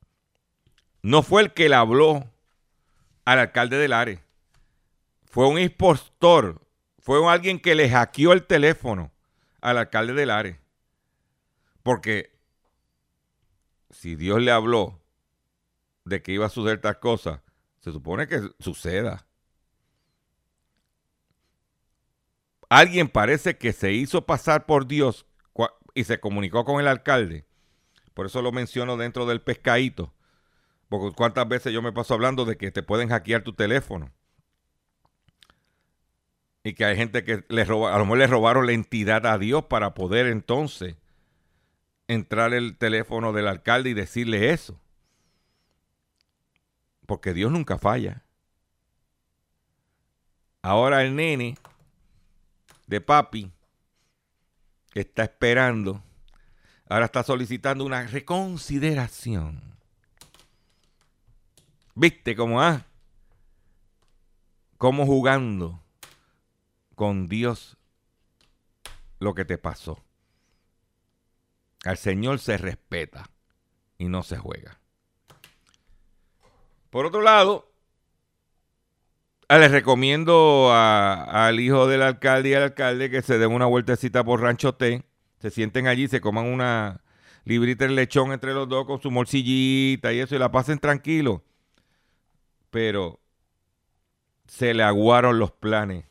no 1.03 1.23
fue 1.23 1.43
el 1.43 1.53
que 1.53 1.69
le 1.69 1.75
habló 1.75 2.31
al 3.25 3.39
alcalde 3.39 3.77
de 3.77 3.89
Lares. 3.89 4.21
Fue 5.27 5.47
un 5.47 5.59
impostor. 5.59 6.61
Fue 6.99 7.27
alguien 7.31 7.59
que 7.59 7.75
le 7.75 7.91
hackeó 7.91 8.33
el 8.33 8.47
teléfono 8.47 9.13
al 9.61 9.79
alcalde 9.79 10.15
de 10.15 10.27
Lares. 10.27 10.59
Porque 11.83 12.39
si 13.91 14.15
Dios 14.15 14.41
le 14.41 14.51
habló 14.51 15.01
de 16.05 16.23
que 16.23 16.33
iba 16.33 16.47
a 16.47 16.51
suceder 16.51 16.81
tal 16.81 16.99
cosa, 17.01 17.42
se 17.83 17.93
supone 17.93 18.29
que 18.29 18.41
suceda. 18.61 19.27
Alguien 22.69 23.09
parece 23.09 23.59
que 23.59 23.73
se 23.73 23.93
hizo 23.93 24.25
pasar 24.25 24.65
por 24.67 24.87
Dios 24.87 25.27
y 25.95 26.05
se 26.05 26.21
comunicó 26.21 26.65
con 26.65 26.81
el 26.81 26.89
alcalde. 26.89 27.45
Por 28.15 28.27
eso 28.27 28.41
lo 28.41 28.53
menciono 28.53 28.97
dentro 28.97 29.27
del 29.27 29.43
pescadito. 29.43 30.15
Porque 30.89 31.15
cuántas 31.15 31.49
veces 31.49 31.73
yo 31.73 31.83
me 31.83 31.93
paso 31.93 32.15
hablando 32.15 32.45
de 32.45 32.57
que 32.57 32.71
te 32.71 32.83
pueden 32.83 33.09
hackear 33.09 33.43
tu 33.43 33.53
teléfono. 33.53 34.11
Y 36.65 36.75
que 36.75 36.85
hay 36.85 36.97
gente 36.97 37.25
que 37.25 37.45
le 37.49 37.65
roba, 37.65 37.95
a 37.95 37.99
lo 37.99 38.05
mejor 38.05 38.19
le 38.19 38.27
robaron 38.29 38.67
la 38.67 38.73
entidad 38.73 39.27
a 39.27 39.37
Dios 39.39 39.65
para 39.65 39.95
poder 39.95 40.27
entonces 40.27 40.97
entrar 42.07 42.55
el 42.55 42.77
teléfono 42.79 43.33
del 43.33 43.49
alcalde 43.49 43.91
y 43.91 43.95
decirle 43.95 44.51
eso. 44.51 44.82
Porque 47.13 47.35
Dios 47.35 47.53
nunca 47.53 47.77
falla. 47.77 48.23
Ahora 50.63 51.03
el 51.03 51.15
nene 51.15 51.59
de 52.87 53.03
papi 53.03 53.53
está 54.95 55.25
esperando, 55.25 56.03
ahora 56.89 57.05
está 57.05 57.23
solicitando 57.23 57.85
una 57.85 58.07
reconsideración. 58.07 59.61
¿Viste 61.95 62.35
cómo 62.35 62.63
ah? 62.63 62.87
Cómo 64.79 65.05
jugando 65.05 65.83
con 66.95 67.29
Dios 67.29 67.77
lo 69.19 69.35
que 69.35 69.45
te 69.45 69.59
pasó. 69.59 70.03
Al 71.85 71.99
Señor 71.99 72.39
se 72.39 72.57
respeta 72.57 73.29
y 73.99 74.07
no 74.09 74.23
se 74.23 74.39
juega. 74.39 74.82
Por 76.93 77.07
otro 77.07 77.23
lado, 77.23 77.73
Ah, 79.53 79.59
les 79.59 79.71
recomiendo 79.71 80.71
al 80.73 81.61
hijo 81.61 81.87
del 81.87 82.01
alcalde 82.01 82.49
y 82.49 82.55
al 82.55 82.63
alcalde 82.63 83.11
que 83.11 83.21
se 83.21 83.37
den 83.37 83.53
una 83.53 83.67
vueltecita 83.67 84.25
por 84.25 84.41
Rancho 84.41 84.77
T. 84.77 85.05
Se 85.41 85.51
sienten 85.51 85.87
allí, 85.87 86.09
se 86.09 86.23
coman 86.23 86.47
una 86.47 87.03
librita 87.45 87.85
de 87.85 87.91
lechón 87.91 88.33
entre 88.33 88.55
los 88.55 88.67
dos 88.67 88.87
con 88.87 89.03
su 89.03 89.11
morcillita 89.11 90.11
y 90.15 90.21
eso 90.21 90.35
y 90.37 90.39
la 90.39 90.51
pasen 90.51 90.79
tranquilo. 90.79 91.43
Pero 92.71 93.21
se 94.47 94.73
le 94.73 94.85
aguaron 94.85 95.39
los 95.39 95.51
planes 95.53 96.07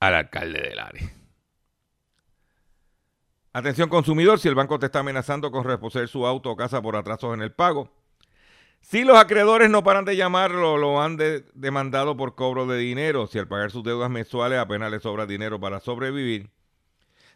al 0.00 0.14
alcalde 0.14 0.62
del 0.62 0.78
área. 0.78 1.12
Atención 3.52 3.90
consumidor, 3.90 4.38
si 4.38 4.48
el 4.48 4.54
banco 4.54 4.78
te 4.78 4.86
está 4.86 5.00
amenazando 5.00 5.50
con 5.50 5.64
reposer 5.64 6.08
su 6.08 6.26
auto 6.26 6.52
o 6.52 6.56
casa 6.56 6.80
por 6.80 6.96
atrasos 6.96 7.34
en 7.34 7.42
el 7.42 7.52
pago, 7.52 7.92
si 8.88 9.02
los 9.02 9.18
acreedores 9.18 9.68
no 9.68 9.82
paran 9.82 10.04
de 10.04 10.14
llamarlo, 10.14 10.76
lo 10.76 11.02
han 11.02 11.18
demandado 11.54 12.16
por 12.16 12.36
cobro 12.36 12.68
de 12.68 12.78
dinero. 12.78 13.26
Si 13.26 13.36
al 13.36 13.48
pagar 13.48 13.72
sus 13.72 13.82
deudas 13.82 14.08
mensuales 14.08 14.60
apenas 14.60 14.92
le 14.92 15.00
sobra 15.00 15.26
dinero 15.26 15.58
para 15.58 15.80
sobrevivir, 15.80 16.50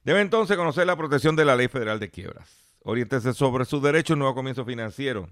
debe 0.04 0.20
entonces 0.20 0.56
conocer 0.56 0.86
la 0.86 0.94
protección 0.94 1.34
de 1.34 1.44
la 1.44 1.56
Ley 1.56 1.66
Federal 1.66 1.98
de 1.98 2.08
Quiebras. 2.08 2.48
Oriéntese 2.84 3.34
sobre 3.34 3.64
sus 3.64 3.82
derechos, 3.82 4.16
nuevo 4.16 4.32
comienzo 4.32 4.64
financiero. 4.64 5.28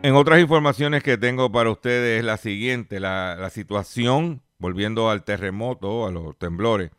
En 0.00 0.14
otras 0.14 0.40
informaciones 0.40 1.02
que 1.02 1.18
tengo 1.18 1.50
para 1.50 1.70
ustedes 1.70 2.20
es 2.20 2.24
la 2.24 2.36
siguiente, 2.36 3.00
la, 3.00 3.50
situación, 3.50 4.42
volviendo 4.58 5.10
al 5.10 5.24
terremoto, 5.24 6.06
a 6.06 6.12
los 6.12 6.38
temblores, 6.38 6.92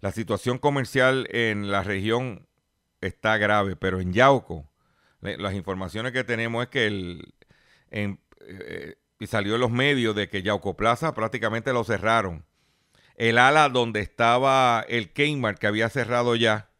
la 0.00 0.12
situación 0.12 0.58
comercial 0.58 1.26
en 1.30 1.70
la 1.70 1.82
región 1.82 2.46
está 3.00 3.36
grave, 3.38 3.74
pero 3.74 4.00
en 4.00 4.12
Yauco, 4.12 4.70
las 5.20 5.54
informaciones 5.54 6.12
que 6.12 6.22
tenemos 6.22 6.62
es 6.62 6.68
que 6.68 6.86
el, 6.86 7.34
en- 7.90 8.20
eh, 8.46 8.94
salió 9.26 9.56
en 9.56 9.60
los 9.60 9.72
medios 9.72 10.14
de 10.14 10.28
que 10.28 10.42
Yauco 10.42 10.76
Plaza 10.76 11.14
prácticamente 11.14 11.72
lo 11.72 11.82
cerraron. 11.82 12.44
El 13.16 13.38
ala 13.38 13.68
donde 13.68 13.98
estaba 14.00 14.84
el 14.88 15.12
Kmart 15.12 15.58
que 15.58 15.66
había 15.66 15.88
cerrado 15.88 16.36
ya, 16.36 16.70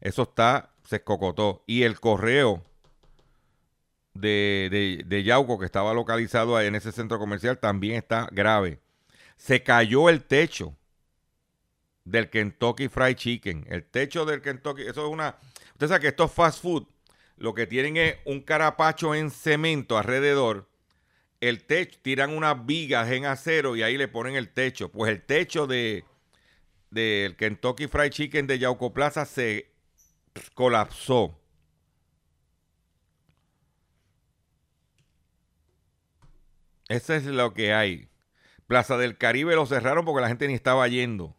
eso 0.00 0.22
está, 0.22 0.74
se 0.84 0.96
escocotó. 0.96 1.62
Y 1.68 1.84
el 1.84 2.00
correo 2.00 2.64
de, 4.14 4.68
de, 4.70 5.04
de 5.06 5.22
Yauco 5.22 5.58
que 5.58 5.66
estaba 5.66 5.94
localizado 5.94 6.56
ahí 6.56 6.66
en 6.66 6.74
ese 6.74 6.92
centro 6.92 7.18
comercial 7.18 7.58
también 7.58 7.96
está 7.96 8.28
grave. 8.30 8.80
Se 9.36 9.62
cayó 9.62 10.08
el 10.08 10.24
techo 10.24 10.76
del 12.04 12.30
Kentucky 12.30 12.88
Fried 12.88 13.16
Chicken. 13.16 13.66
El 13.68 13.84
techo 13.84 14.24
del 14.24 14.42
Kentucky, 14.42 14.82
eso 14.82 15.06
es 15.06 15.12
una... 15.12 15.36
Usted 15.72 15.88
sabe 15.88 16.00
que 16.00 16.08
estos 16.08 16.32
fast 16.32 16.62
food 16.62 16.86
lo 17.36 17.54
que 17.54 17.66
tienen 17.66 17.96
es 17.96 18.16
un 18.24 18.40
carapacho 18.40 19.14
en 19.14 19.30
cemento 19.30 19.98
alrededor. 19.98 20.68
El 21.40 21.64
techo, 21.64 21.98
tiran 22.02 22.36
unas 22.36 22.66
vigas 22.66 23.10
en 23.10 23.26
acero 23.26 23.74
y 23.74 23.82
ahí 23.82 23.96
le 23.96 24.06
ponen 24.06 24.36
el 24.36 24.50
techo. 24.50 24.90
Pues 24.90 25.10
el 25.10 25.22
techo 25.22 25.66
de 25.66 26.04
del 26.90 27.36
Kentucky 27.36 27.88
Fried 27.88 28.10
Chicken 28.10 28.46
de 28.46 28.58
Yauco 28.58 28.92
Plaza 28.92 29.24
se 29.24 29.72
colapsó. 30.54 31.41
Eso 36.92 37.14
es 37.14 37.24
lo 37.24 37.54
que 37.54 37.72
hay. 37.72 38.10
Plaza 38.66 38.98
del 38.98 39.16
Caribe 39.16 39.54
lo 39.54 39.64
cerraron 39.64 40.04
porque 40.04 40.20
la 40.20 40.28
gente 40.28 40.46
ni 40.46 40.52
estaba 40.52 40.86
yendo. 40.88 41.34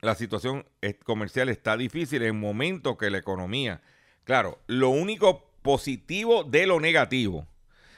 La 0.00 0.14
situación 0.14 0.64
comercial 1.04 1.50
está 1.50 1.76
difícil 1.76 2.22
en 2.22 2.40
momentos 2.40 2.96
que 2.96 3.10
la 3.10 3.18
economía. 3.18 3.82
Claro, 4.24 4.62
lo 4.66 4.88
único 4.88 5.50
positivo 5.60 6.42
de 6.42 6.66
lo 6.66 6.80
negativo 6.80 7.46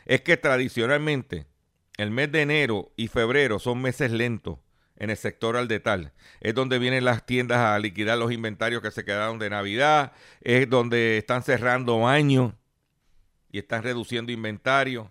es 0.04 0.22
que 0.22 0.36
tradicionalmente 0.36 1.46
el 1.96 2.10
mes 2.10 2.32
de 2.32 2.42
enero 2.42 2.90
y 2.96 3.06
febrero 3.06 3.60
son 3.60 3.80
meses 3.80 4.10
lentos 4.10 4.58
en 4.96 5.10
el 5.10 5.16
sector 5.16 5.56
al 5.56 5.68
detal. 5.68 6.12
Es 6.40 6.56
donde 6.56 6.80
vienen 6.80 7.04
las 7.04 7.24
tiendas 7.24 7.58
a 7.58 7.78
liquidar 7.78 8.18
los 8.18 8.32
inventarios 8.32 8.82
que 8.82 8.90
se 8.90 9.04
quedaron 9.04 9.38
de 9.38 9.48
Navidad, 9.48 10.12
es 10.40 10.68
donde 10.68 11.18
están 11.18 11.44
cerrando 11.44 12.08
años 12.08 12.54
y 13.50 13.58
están 13.58 13.82
reduciendo 13.82 14.32
inventario. 14.32 15.10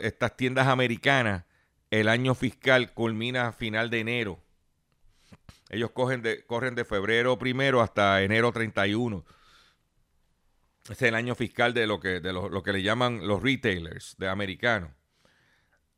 Estas 0.00 0.36
tiendas 0.36 0.66
americanas, 0.68 1.44
el 1.90 2.08
año 2.08 2.34
fiscal 2.34 2.92
culmina 2.92 3.48
a 3.48 3.52
final 3.52 3.88
de 3.88 4.00
enero. 4.00 4.40
Ellos 5.70 5.90
de, 6.22 6.44
corren 6.46 6.74
de 6.74 6.84
febrero 6.84 7.38
primero 7.38 7.80
hasta 7.80 8.22
enero 8.22 8.52
31. 8.52 9.24
Ese 10.84 10.92
es 10.92 11.02
el 11.02 11.14
año 11.14 11.34
fiscal 11.34 11.72
de 11.72 11.86
lo 11.86 12.00
que, 12.00 12.20
de 12.20 12.32
lo, 12.32 12.48
lo 12.48 12.62
que 12.62 12.72
le 12.72 12.82
llaman 12.82 13.26
los 13.26 13.42
retailers 13.42 14.16
de 14.18 14.28
americanos. 14.28 14.90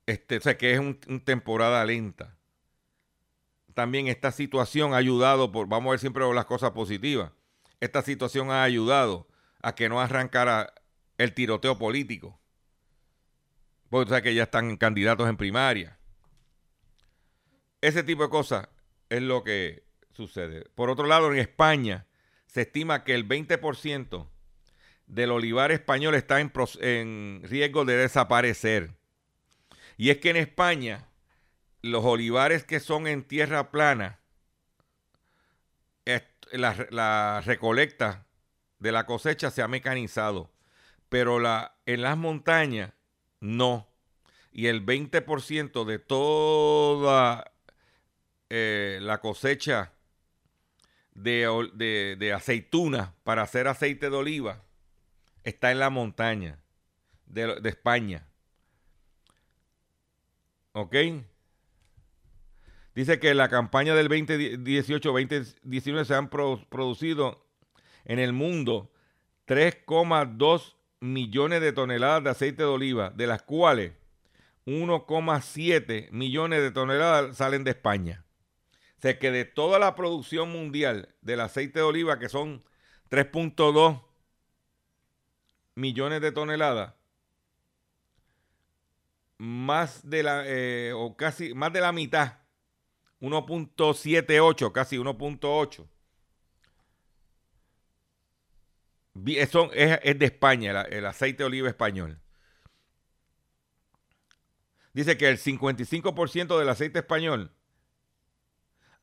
Este, 0.06 0.36
o 0.36 0.40
sea 0.40 0.58
que 0.58 0.74
es 0.74 0.78
un, 0.78 1.00
un 1.08 1.20
temporada 1.20 1.84
lenta. 1.84 2.36
También 3.74 4.08
esta 4.08 4.30
situación 4.30 4.92
ha 4.92 4.98
ayudado, 4.98 5.50
por, 5.50 5.66
vamos 5.66 5.88
a 5.88 5.92
ver 5.92 6.00
siempre 6.00 6.22
las 6.34 6.44
cosas 6.44 6.72
positivas. 6.72 7.32
Esta 7.80 8.02
situación 8.02 8.50
ha 8.50 8.62
ayudado 8.62 9.26
a 9.62 9.74
que 9.74 9.88
no 9.88 10.00
arrancara 10.00 10.74
el 11.18 11.34
tiroteo 11.34 11.78
político. 11.78 12.38
Porque 13.90 14.08
sabes 14.08 14.22
que 14.22 14.34
ya 14.34 14.44
están 14.44 14.76
candidatos 14.76 15.28
en 15.28 15.36
primaria. 15.36 15.98
Ese 17.80 18.02
tipo 18.02 18.22
de 18.22 18.30
cosas 18.30 18.68
es 19.10 19.22
lo 19.22 19.44
que 19.44 19.84
sucede. 20.12 20.64
Por 20.74 20.88
otro 20.88 21.06
lado, 21.06 21.32
en 21.32 21.38
España 21.38 22.06
se 22.46 22.62
estima 22.62 23.04
que 23.04 23.14
el 23.14 23.26
20% 23.26 24.28
del 25.06 25.30
olivar 25.30 25.72
español 25.72 26.14
está 26.14 26.40
en, 26.40 27.42
riesgo 27.44 27.84
de 27.84 27.96
desaparecer. 27.96 28.94
Y 29.96 30.10
es 30.10 30.18
que 30.18 30.30
en 30.30 30.36
España 30.36 31.08
los 31.82 32.04
olivares 32.04 32.64
que 32.64 32.80
son 32.80 33.06
en 33.06 33.24
tierra 33.24 33.70
plana, 33.70 34.20
la, 36.52 36.86
la 36.90 37.42
recolecta 37.44 38.26
de 38.78 38.92
la 38.92 39.06
cosecha 39.06 39.50
se 39.50 39.62
ha 39.62 39.68
mecanizado, 39.68 40.51
pero 41.12 41.38
la, 41.38 41.76
en 41.84 42.00
las 42.00 42.16
montañas 42.16 42.94
no. 43.38 43.86
Y 44.50 44.68
el 44.68 44.82
20% 44.84 45.84
de 45.84 45.98
toda 45.98 47.52
eh, 48.48 48.98
la 49.02 49.18
cosecha 49.20 49.92
de, 51.12 51.46
de, 51.74 52.16
de 52.18 52.32
aceituna 52.32 53.14
para 53.24 53.42
hacer 53.42 53.68
aceite 53.68 54.08
de 54.08 54.16
oliva 54.16 54.62
está 55.44 55.70
en 55.70 55.80
la 55.80 55.90
montaña 55.90 56.62
de, 57.26 57.60
de 57.60 57.68
España. 57.68 58.26
¿Ok? 60.72 60.96
Dice 62.94 63.20
que 63.20 63.34
la 63.34 63.50
campaña 63.50 63.94
del 63.94 64.08
2018-2019 64.08 66.04
se 66.06 66.14
han 66.14 66.30
pro- 66.30 66.66
producido 66.70 67.46
en 68.06 68.18
el 68.18 68.32
mundo 68.32 68.90
3,2 69.46 70.74
millones 71.02 71.60
de 71.60 71.72
toneladas 71.72 72.22
de 72.22 72.30
aceite 72.30 72.62
de 72.62 72.68
oliva, 72.68 73.10
de 73.10 73.26
las 73.26 73.42
cuales 73.42 73.92
1,7 74.66 76.10
millones 76.12 76.62
de 76.62 76.70
toneladas 76.70 77.36
salen 77.36 77.64
de 77.64 77.72
España. 77.72 78.24
O 78.98 79.00
sea 79.02 79.18
que 79.18 79.32
de 79.32 79.44
toda 79.44 79.80
la 79.80 79.96
producción 79.96 80.52
mundial 80.52 81.12
del 81.20 81.40
aceite 81.40 81.80
de 81.80 81.84
oliva, 81.84 82.20
que 82.20 82.28
son 82.28 82.62
3.2 83.10 84.00
millones 85.74 86.20
de 86.20 86.30
toneladas, 86.30 86.94
más 89.38 90.08
de 90.08 90.22
la, 90.22 90.44
eh, 90.46 90.92
o 90.94 91.16
casi, 91.16 91.52
más 91.52 91.72
de 91.72 91.80
la 91.80 91.90
mitad, 91.90 92.38
1.78, 93.20 94.70
casi 94.70 94.98
1.8. 94.98 95.84
Eso 99.14 99.70
es, 99.72 100.18
de 100.18 100.24
España, 100.24 100.82
el 100.82 101.06
aceite 101.06 101.42
de 101.42 101.46
oliva 101.46 101.68
español. 101.68 102.18
Dice 104.94 105.16
que 105.16 105.28
el 105.28 105.38
55% 105.38 106.58
del 106.58 106.68
aceite 106.68 107.00
español, 107.00 107.50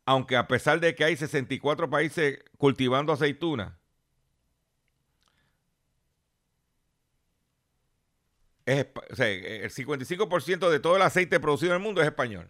aunque 0.06 0.36
a 0.36 0.48
pesar 0.48 0.80
de 0.80 0.96
que 0.96 1.04
hay 1.04 1.16
64 1.16 1.90
países 1.90 2.40
cultivando 2.58 3.14
aceituna, 3.14 3.80
es, 8.66 8.88
sea, 9.14 9.28
el 9.28 9.72
55% 9.72 10.70
de 10.70 10.80
todo 10.80 10.96
el 10.96 11.02
aceite 11.02 11.40
producido 11.40 11.72
en 11.72 11.78
el 11.78 11.84
mundo 11.84 12.02
es 12.02 12.08
español. 12.08 12.50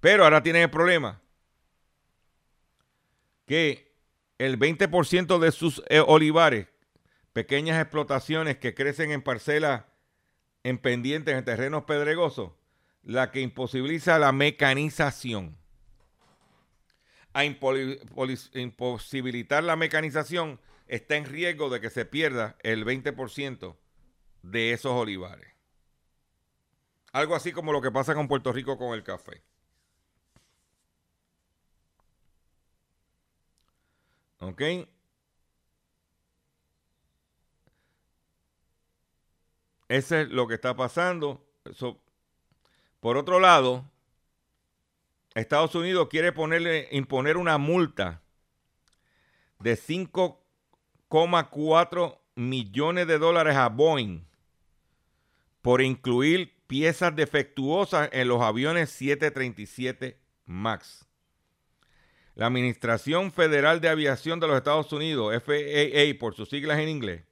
Pero 0.00 0.24
ahora 0.24 0.42
tienen 0.42 0.62
el 0.62 0.70
problema 0.70 1.20
que 3.46 3.85
el 4.38 4.58
20% 4.58 5.38
de 5.38 5.52
sus 5.52 5.82
eh, 5.88 6.00
olivares, 6.00 6.68
pequeñas 7.32 7.80
explotaciones 7.80 8.58
que 8.58 8.74
crecen 8.74 9.10
en 9.10 9.22
parcelas 9.22 9.84
en 10.62 10.78
pendientes, 10.78 11.36
en 11.36 11.44
terrenos 11.44 11.84
pedregosos, 11.84 12.52
la 13.02 13.30
que 13.30 13.40
imposibilita 13.40 14.18
la 14.18 14.32
mecanización. 14.32 15.56
A 17.32 17.44
imposibilitar 17.44 19.62
la 19.62 19.76
mecanización, 19.76 20.60
está 20.86 21.16
en 21.16 21.26
riesgo 21.26 21.70
de 21.70 21.80
que 21.80 21.90
se 21.90 22.04
pierda 22.04 22.56
el 22.62 22.84
20% 22.84 23.76
de 24.42 24.72
esos 24.72 24.92
olivares. 24.92 25.48
Algo 27.12 27.34
así 27.34 27.52
como 27.52 27.72
lo 27.72 27.80
que 27.80 27.90
pasa 27.90 28.14
con 28.14 28.28
Puerto 28.28 28.52
Rico 28.52 28.76
con 28.76 28.94
el 28.94 29.02
café. 29.02 29.42
¿Ok? 34.40 34.62
Ese 39.88 40.22
es 40.22 40.28
lo 40.28 40.46
que 40.46 40.54
está 40.54 40.76
pasando. 40.76 41.44
Eso- 41.64 42.00
Por 43.00 43.16
otro 43.16 43.40
lado, 43.40 43.84
Estados 45.34 45.74
Unidos 45.74 46.08
quiere 46.10 46.32
ponerle, 46.32 46.88
imponer 46.90 47.36
una 47.36 47.58
multa 47.58 48.22
de 49.60 49.76
5,4 49.76 52.20
millones 52.34 53.06
de 53.06 53.18
dólares 53.18 53.56
a 53.56 53.68
Boeing 53.68 54.24
por 55.62 55.82
incluir 55.82 56.52
piezas 56.66 57.14
defectuosas 57.14 58.08
en 58.12 58.28
los 58.28 58.42
aviones 58.42 58.90
737 58.90 60.18
MAX. 60.46 61.05
La 62.36 62.46
Administración 62.46 63.32
Federal 63.32 63.80
de 63.80 63.88
Aviación 63.88 64.38
de 64.38 64.46
los 64.46 64.56
Estados 64.56 64.92
Unidos, 64.92 65.34
FAA 65.42 66.18
por 66.20 66.34
sus 66.34 66.50
siglas 66.50 66.78
en 66.78 66.90
inglés, 66.90 67.24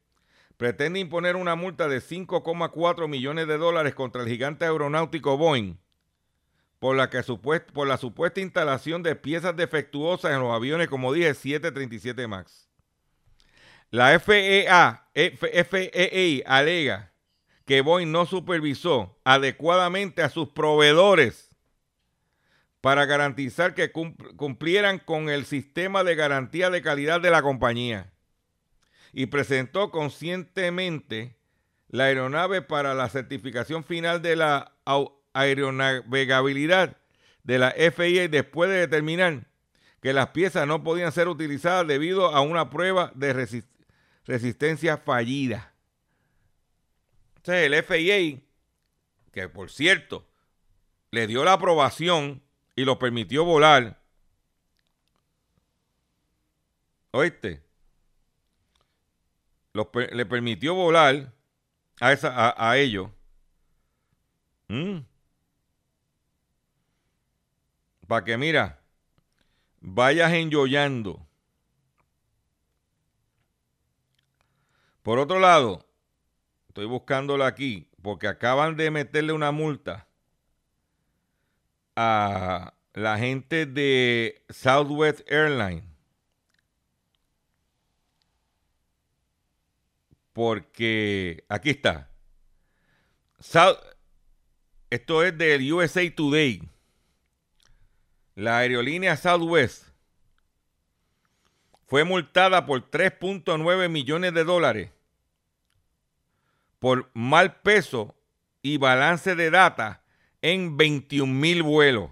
pretende 0.57 0.99
imponer 0.99 1.37
una 1.37 1.55
multa 1.55 1.89
de 1.89 2.01
5,4 2.01 3.07
millones 3.07 3.47
de 3.47 3.59
dólares 3.59 3.95
contra 3.95 4.23
el 4.23 4.29
gigante 4.29 4.65
aeronáutico 4.65 5.37
Boeing 5.37 5.77
por 6.79 6.97
la, 6.97 7.97
supuesta 7.97 8.41
instalación 8.41 9.03
de 9.03 9.15
piezas 9.17 9.57
defectuosas 9.57 10.33
en 10.33 10.41
los 10.41 10.53
aviones, 10.53 10.89
como 10.89 11.13
dije, 11.13 11.33
737 11.33 12.27
MAX. 12.27 12.69
La 13.91 14.19
FAA 14.19 15.07
alega 16.47 17.13
que 17.65 17.81
Boeing 17.81 18.11
no 18.13 18.27
supervisó 18.27 19.19
adecuadamente 19.25 20.23
a 20.23 20.29
sus 20.29 20.49
proveedores 20.51 21.54
para 22.85 23.07
garantizar 23.07 23.73
que 23.73 23.93
cumplieran 23.93 24.99
con 24.99 25.31
el 25.31 25.47
sistema 25.47 26.05
de 26.05 26.17
garantía 26.17 26.69
de 26.69 26.83
calidad 26.83 27.19
de 27.19 27.31
la 27.31 27.41
compañía 27.41 28.13
y 29.15 29.25
presentó 29.25 29.91
conscientemente 29.91 31.39
la 31.89 32.05
aeronave 32.05 32.61
para 32.61 32.93
la 32.93 33.09
certificación 33.09 33.85
final 33.85 34.21
de 34.21 34.37
la 34.37 34.75
aeronavegabilidad 35.33 36.99
de 37.43 37.59
la 37.59 37.71
FIA 37.71 38.29
después 38.29 38.69
de 38.69 38.81
determinar 38.81 39.47
que 40.03 40.13
las 40.13 40.29
piezas 40.29 40.67
no 40.67 40.85
podían 40.85 41.11
ser 41.11 41.29
utilizadas 41.29 41.87
debido 41.87 42.35
a 42.35 42.43
una 42.43 42.69
prueba 42.69 43.13
de 43.15 43.49
resistencia 44.27 44.99
fallida. 44.99 45.73
Entonces 47.37 47.65
el 47.65 47.83
FIA, 47.83 48.43
que 49.33 49.49
por 49.49 49.71
cierto 49.71 50.29
le 51.11 51.27
dio 51.27 51.45
la 51.45 51.55
aprobación 51.55 52.44
y 52.77 52.85
lo 52.85 52.99
permitió 52.99 53.45
volar. 53.45 54.01
¿Oíste? 57.13 57.63
le 60.13 60.27
permitió 60.27 60.75
volar 60.75 61.33
a, 62.01 62.13
esa, 62.13 62.55
a, 62.57 62.77
ellos. 62.79 63.11
Mm. 64.69 64.99
Para 68.07 68.25
que, 68.25 68.37
mira, 68.37 68.81
vayas 69.81 70.33
enjoyando. 70.33 71.27
Por 75.03 75.19
otro 75.19 75.41
lado, 75.41 75.85
estoy 76.69 76.87
buscándola 76.87 77.47
aquí, 77.47 77.91
porque 78.01 78.29
acaban 78.29 78.77
de 78.77 78.91
meterle 78.93 79.33
una 79.33 79.51
multa 79.51 80.07
a 81.97 82.75
la 82.93 83.19
gente 83.19 83.67
de 83.67 84.45
Southwest 84.51 85.21
Airlines 85.31 85.85
porque 90.35 91.45
aquí 91.49 91.71
está. 91.71 92.11
esto 94.91 95.23
es 95.23 95.39
del 95.39 95.73
USA 95.73 96.03
Today. 96.15 96.69
La 98.35 98.59
aerolínea 98.59 99.17
Southwest 99.17 99.89
fue 101.87 102.03
multada 102.03 102.67
por 102.67 102.91
3.9 102.91 103.89
millones 103.89 104.35
de 104.35 104.45
dólares 104.45 104.91
por 106.81 107.11
mal 107.15 107.61
peso 107.61 108.17
y 108.61 108.77
balance 108.77 109.37
de 109.37 109.51
data 109.51 110.04
en 110.45 110.77
21 110.77 111.33
mil 111.33 111.63
vuelos. 111.63 112.11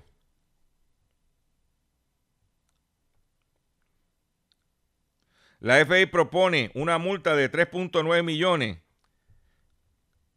La 5.60 5.84
FAA 5.84 6.10
propone 6.10 6.70
una 6.74 6.96
multa 6.96 7.36
de 7.36 7.52
3.9 7.52 8.22
millones 8.22 8.78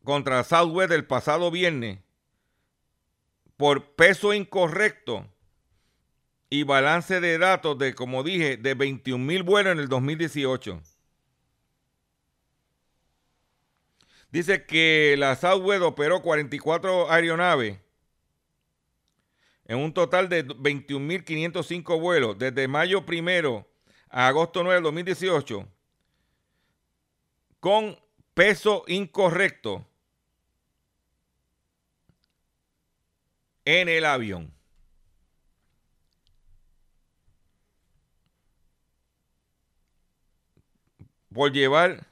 contra 0.03 0.43
Southwest 0.43 0.91
el 0.91 1.07
pasado 1.07 1.49
viernes 1.51 1.99
por 3.55 3.95
peso 3.95 4.33
incorrecto 4.33 5.25
y 6.49 6.63
balance 6.63 7.21
de 7.21 7.37
datos 7.37 7.77
de, 7.77 7.95
como 7.95 8.23
dije, 8.23 8.57
de 8.57 8.73
21 8.73 9.23
mil 9.23 9.43
vuelos 9.43 9.71
en 9.71 9.79
el 9.79 9.87
2018. 9.87 10.81
Dice 14.31 14.65
que 14.65 15.15
la 15.17 15.37
Southwest 15.37 15.81
operó 15.81 16.21
44 16.21 17.09
aeronaves 17.09 17.84
en 19.66 19.80
un 19.80 19.93
total 19.93 20.30
de 20.30 20.45
21.505 20.45 21.99
vuelos 21.99 22.38
desde 22.38 22.68
mayo 22.68 23.05
primero 23.05 23.68
a 24.09 24.28
agosto 24.28 24.63
9 24.63 24.76
del 24.76 24.84
2018 24.84 25.68
con 27.59 27.99
peso 28.36 28.84
incorrecto 28.88 29.88
en 33.66 33.89
el 33.89 34.05
avión. 34.05 34.53
Por 41.34 41.51
llevar, 41.51 42.05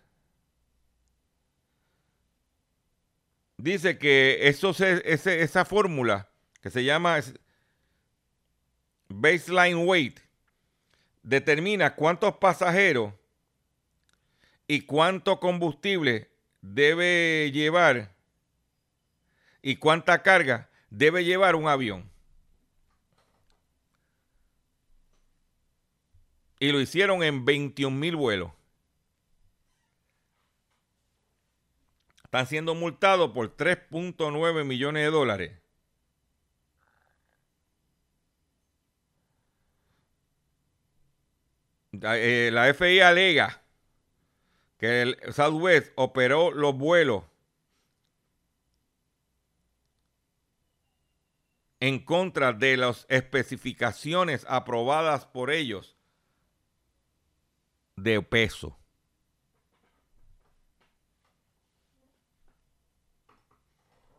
dice 3.57 3.97
que 3.97 4.49
eso 4.49 4.71
esa 4.71 5.63
fórmula 5.63 6.27
que 6.61 6.69
se 6.71 6.83
llama 6.83 7.19
baseline 9.19 9.85
weight, 9.85 10.19
determina 11.21 11.95
cuántos 11.95 12.37
pasajeros 12.37 13.13
y 14.67 14.81
cuánto 14.81 15.39
combustible 15.39 16.29
debe 16.61 17.51
llevar 17.51 18.13
y 19.61 19.75
cuánta 19.75 20.21
carga 20.23 20.69
debe 20.89 21.23
llevar 21.23 21.55
un 21.55 21.67
avión. 21.67 22.09
Y 26.59 26.71
lo 26.71 26.79
hicieron 26.79 27.23
en 27.23 27.43
21 27.43 27.95
mil 27.95 28.15
vuelos. 28.15 28.51
Están 32.23 32.47
siendo 32.47 32.73
multados 32.73 33.31
por 33.31 33.55
3.9 33.55 34.63
millones 34.63 35.03
de 35.03 35.11
dólares. 35.11 35.62
Eh, 42.01 42.49
la 42.51 42.73
FI 42.73 43.01
alega 43.01 43.61
que 44.79 45.03
el 45.03 45.17
Southwest 45.31 45.91
operó 45.95 46.51
los 46.51 46.75
vuelos 46.75 47.23
en 51.79 51.99
contra 52.03 52.51
de 52.51 52.77
las 52.77 53.05
especificaciones 53.09 54.45
aprobadas 54.49 55.25
por 55.25 55.51
ellos 55.51 55.95
de 57.95 58.21
peso. 58.21 58.77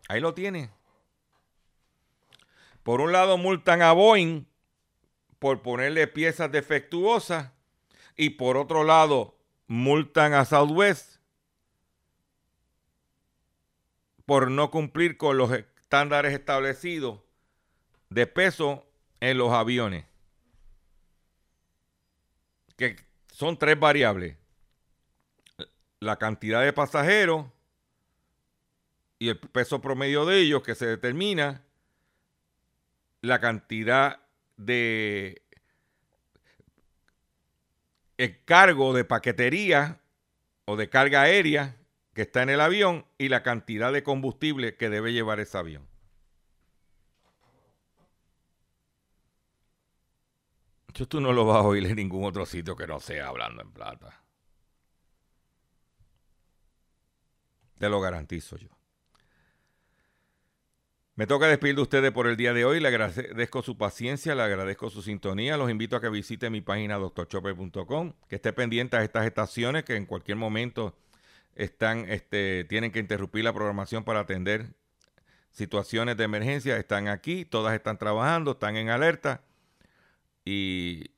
Ahí 0.09 0.21
lo 0.21 0.35
tiene. 0.35 0.71
Por 2.83 3.01
un 3.01 3.13
lado 3.13 3.37
multan 3.39 3.83
a 3.83 3.93
Boeing 3.93 4.47
por 5.39 5.63
ponerle 5.63 6.07
piezas 6.07 6.53
defectuosas 6.53 7.51
y 8.17 8.31
por 8.31 8.57
otro 8.57 8.85
lado 8.85 9.37
multan 9.67 10.35
a 10.35 10.45
Southwest 10.45 11.17
por 14.27 14.51
no 14.51 14.71
cumplir 14.71 15.17
con 15.17 15.37
los 15.37 15.53
estándares 15.53 16.33
establecidos 16.33 17.21
de 18.09 18.27
peso 18.27 18.87
en 19.21 19.39
los 19.39 19.53
aviones. 19.53 20.07
Que 22.77 22.97
son 23.33 23.59
tres 23.59 23.79
variables. 23.79 24.37
La 26.01 26.17
cantidad 26.17 26.63
de 26.63 26.73
pasajeros 26.73 27.47
y 29.19 29.29
el 29.29 29.39
peso 29.39 29.81
promedio 29.81 30.25
de 30.27 30.41
ellos 30.41 30.63
que 30.63 30.75
se 30.75 30.87
determina 30.87 31.65
la 33.21 33.41
cantidad 33.41 34.21
de 34.57 35.44
el 38.19 38.45
cargo 38.45 38.93
de 38.93 39.05
paquetería 39.05 40.01
o 40.67 40.77
de 40.77 40.89
carga 40.89 41.23
aérea 41.23 41.77
que 42.15 42.23
está 42.23 42.43
en 42.43 42.51
el 42.51 42.61
avión 42.61 43.07
y 43.19 43.29
la 43.29 43.43
cantidad 43.43 43.93
de 43.93 44.03
combustible 44.03 44.77
que 44.77 44.89
debe 44.89 45.13
llevar 45.13 45.41
ese 45.41 45.59
avión. 45.59 45.87
Yo 50.95 51.09
tú 51.09 51.21
no 51.21 51.33
lo 51.33 51.45
vas 51.45 51.57
a 51.57 51.67
oír 51.67 51.85
en 51.87 51.97
ningún 51.97 52.25
otro 52.25 52.47
sitio 52.47 52.77
que 52.77 52.87
no 52.87 53.01
sea 53.01 53.27
hablando 53.27 53.63
en 53.63 53.73
plata. 53.73 54.23
Te 57.79 57.89
lo 57.89 58.01
garantizo 58.01 58.57
yo. 58.57 58.69
Me 61.17 61.29
toca 61.29 61.47
despedir 61.47 61.77
de 61.77 61.83
ustedes 61.83 62.11
por 62.11 62.27
el 62.27 62.37
día 62.37 62.53
de 62.53 62.65
hoy. 62.65 62.81
Le 62.81 62.89
agradezco 62.89 63.63
su 63.63 63.79
paciencia, 63.79 64.35
le 64.35 64.43
agradezco 64.43 64.91
su 64.91 65.01
sintonía. 65.01 65.57
Los 65.57 65.71
invito 65.71 65.95
a 65.95 66.01
que 66.01 66.09
visite 66.09 66.51
mi 66.51 66.61
página 66.61 66.97
doctorchopper.com, 66.97 68.15
que 68.29 68.35
esté 68.35 68.53
pendiente 68.53 68.97
a 68.97 69.05
estas 69.05 69.25
estaciones 69.25 69.85
que 69.85 69.95
en 69.95 70.07
cualquier 70.07 70.39
momento 70.39 70.97
están, 71.55 72.11
este, 72.11 72.65
tienen 72.65 72.91
que 72.91 72.99
interrumpir 72.99 73.45
la 73.45 73.53
programación 73.53 74.03
para 74.03 74.21
atender 74.21 74.75
situaciones 75.53 76.17
de 76.17 76.25
emergencia. 76.25 76.77
Están 76.79 77.07
aquí, 77.07 77.45
todas 77.45 77.75
están 77.75 77.97
trabajando, 77.97 78.53
están 78.53 78.77
en 78.77 78.89
alerta 78.89 79.45
y 80.45 81.13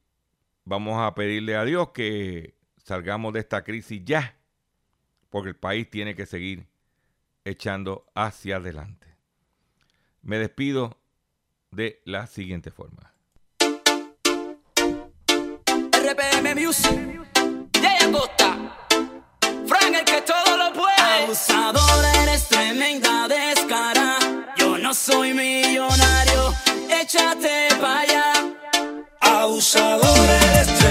vamos 0.66 1.00
a 1.00 1.14
pedirle 1.14 1.56
a 1.56 1.64
Dios 1.64 1.92
que 1.92 2.54
salgamos 2.76 3.32
de 3.32 3.40
esta 3.40 3.64
crisis 3.64 4.02
ya, 4.04 4.36
porque 5.30 5.48
el 5.48 5.56
país 5.56 5.88
tiene 5.88 6.14
que 6.14 6.26
seguir 6.26 6.66
echando 7.46 8.04
hacia 8.14 8.56
adelante 8.56 9.05
me 10.26 10.38
despido 10.38 10.98
de 11.70 12.02
la 12.04 12.26
siguiente 12.26 12.70
forma. 12.70 13.12
RPM 15.92 16.54
Music, 16.54 16.98
Yaya 17.80 18.10
Costa, 18.10 18.76
Frank 19.66 19.94
el 19.94 20.04
que 20.04 20.22
todo 20.22 20.56
lo 20.56 20.72
puede. 20.72 21.24
Abusadora, 21.24 22.22
eres 22.24 22.48
tremenda 22.48 23.28
descara. 23.28 24.18
Yo 24.56 24.76
no 24.78 24.92
soy 24.94 25.32
millonario, 25.32 26.54
échate 26.90 27.68
para 27.80 28.00
allá. 28.00 28.32
Abusadora, 29.20 30.40
eres 30.50 30.66
tremenda 30.66 30.85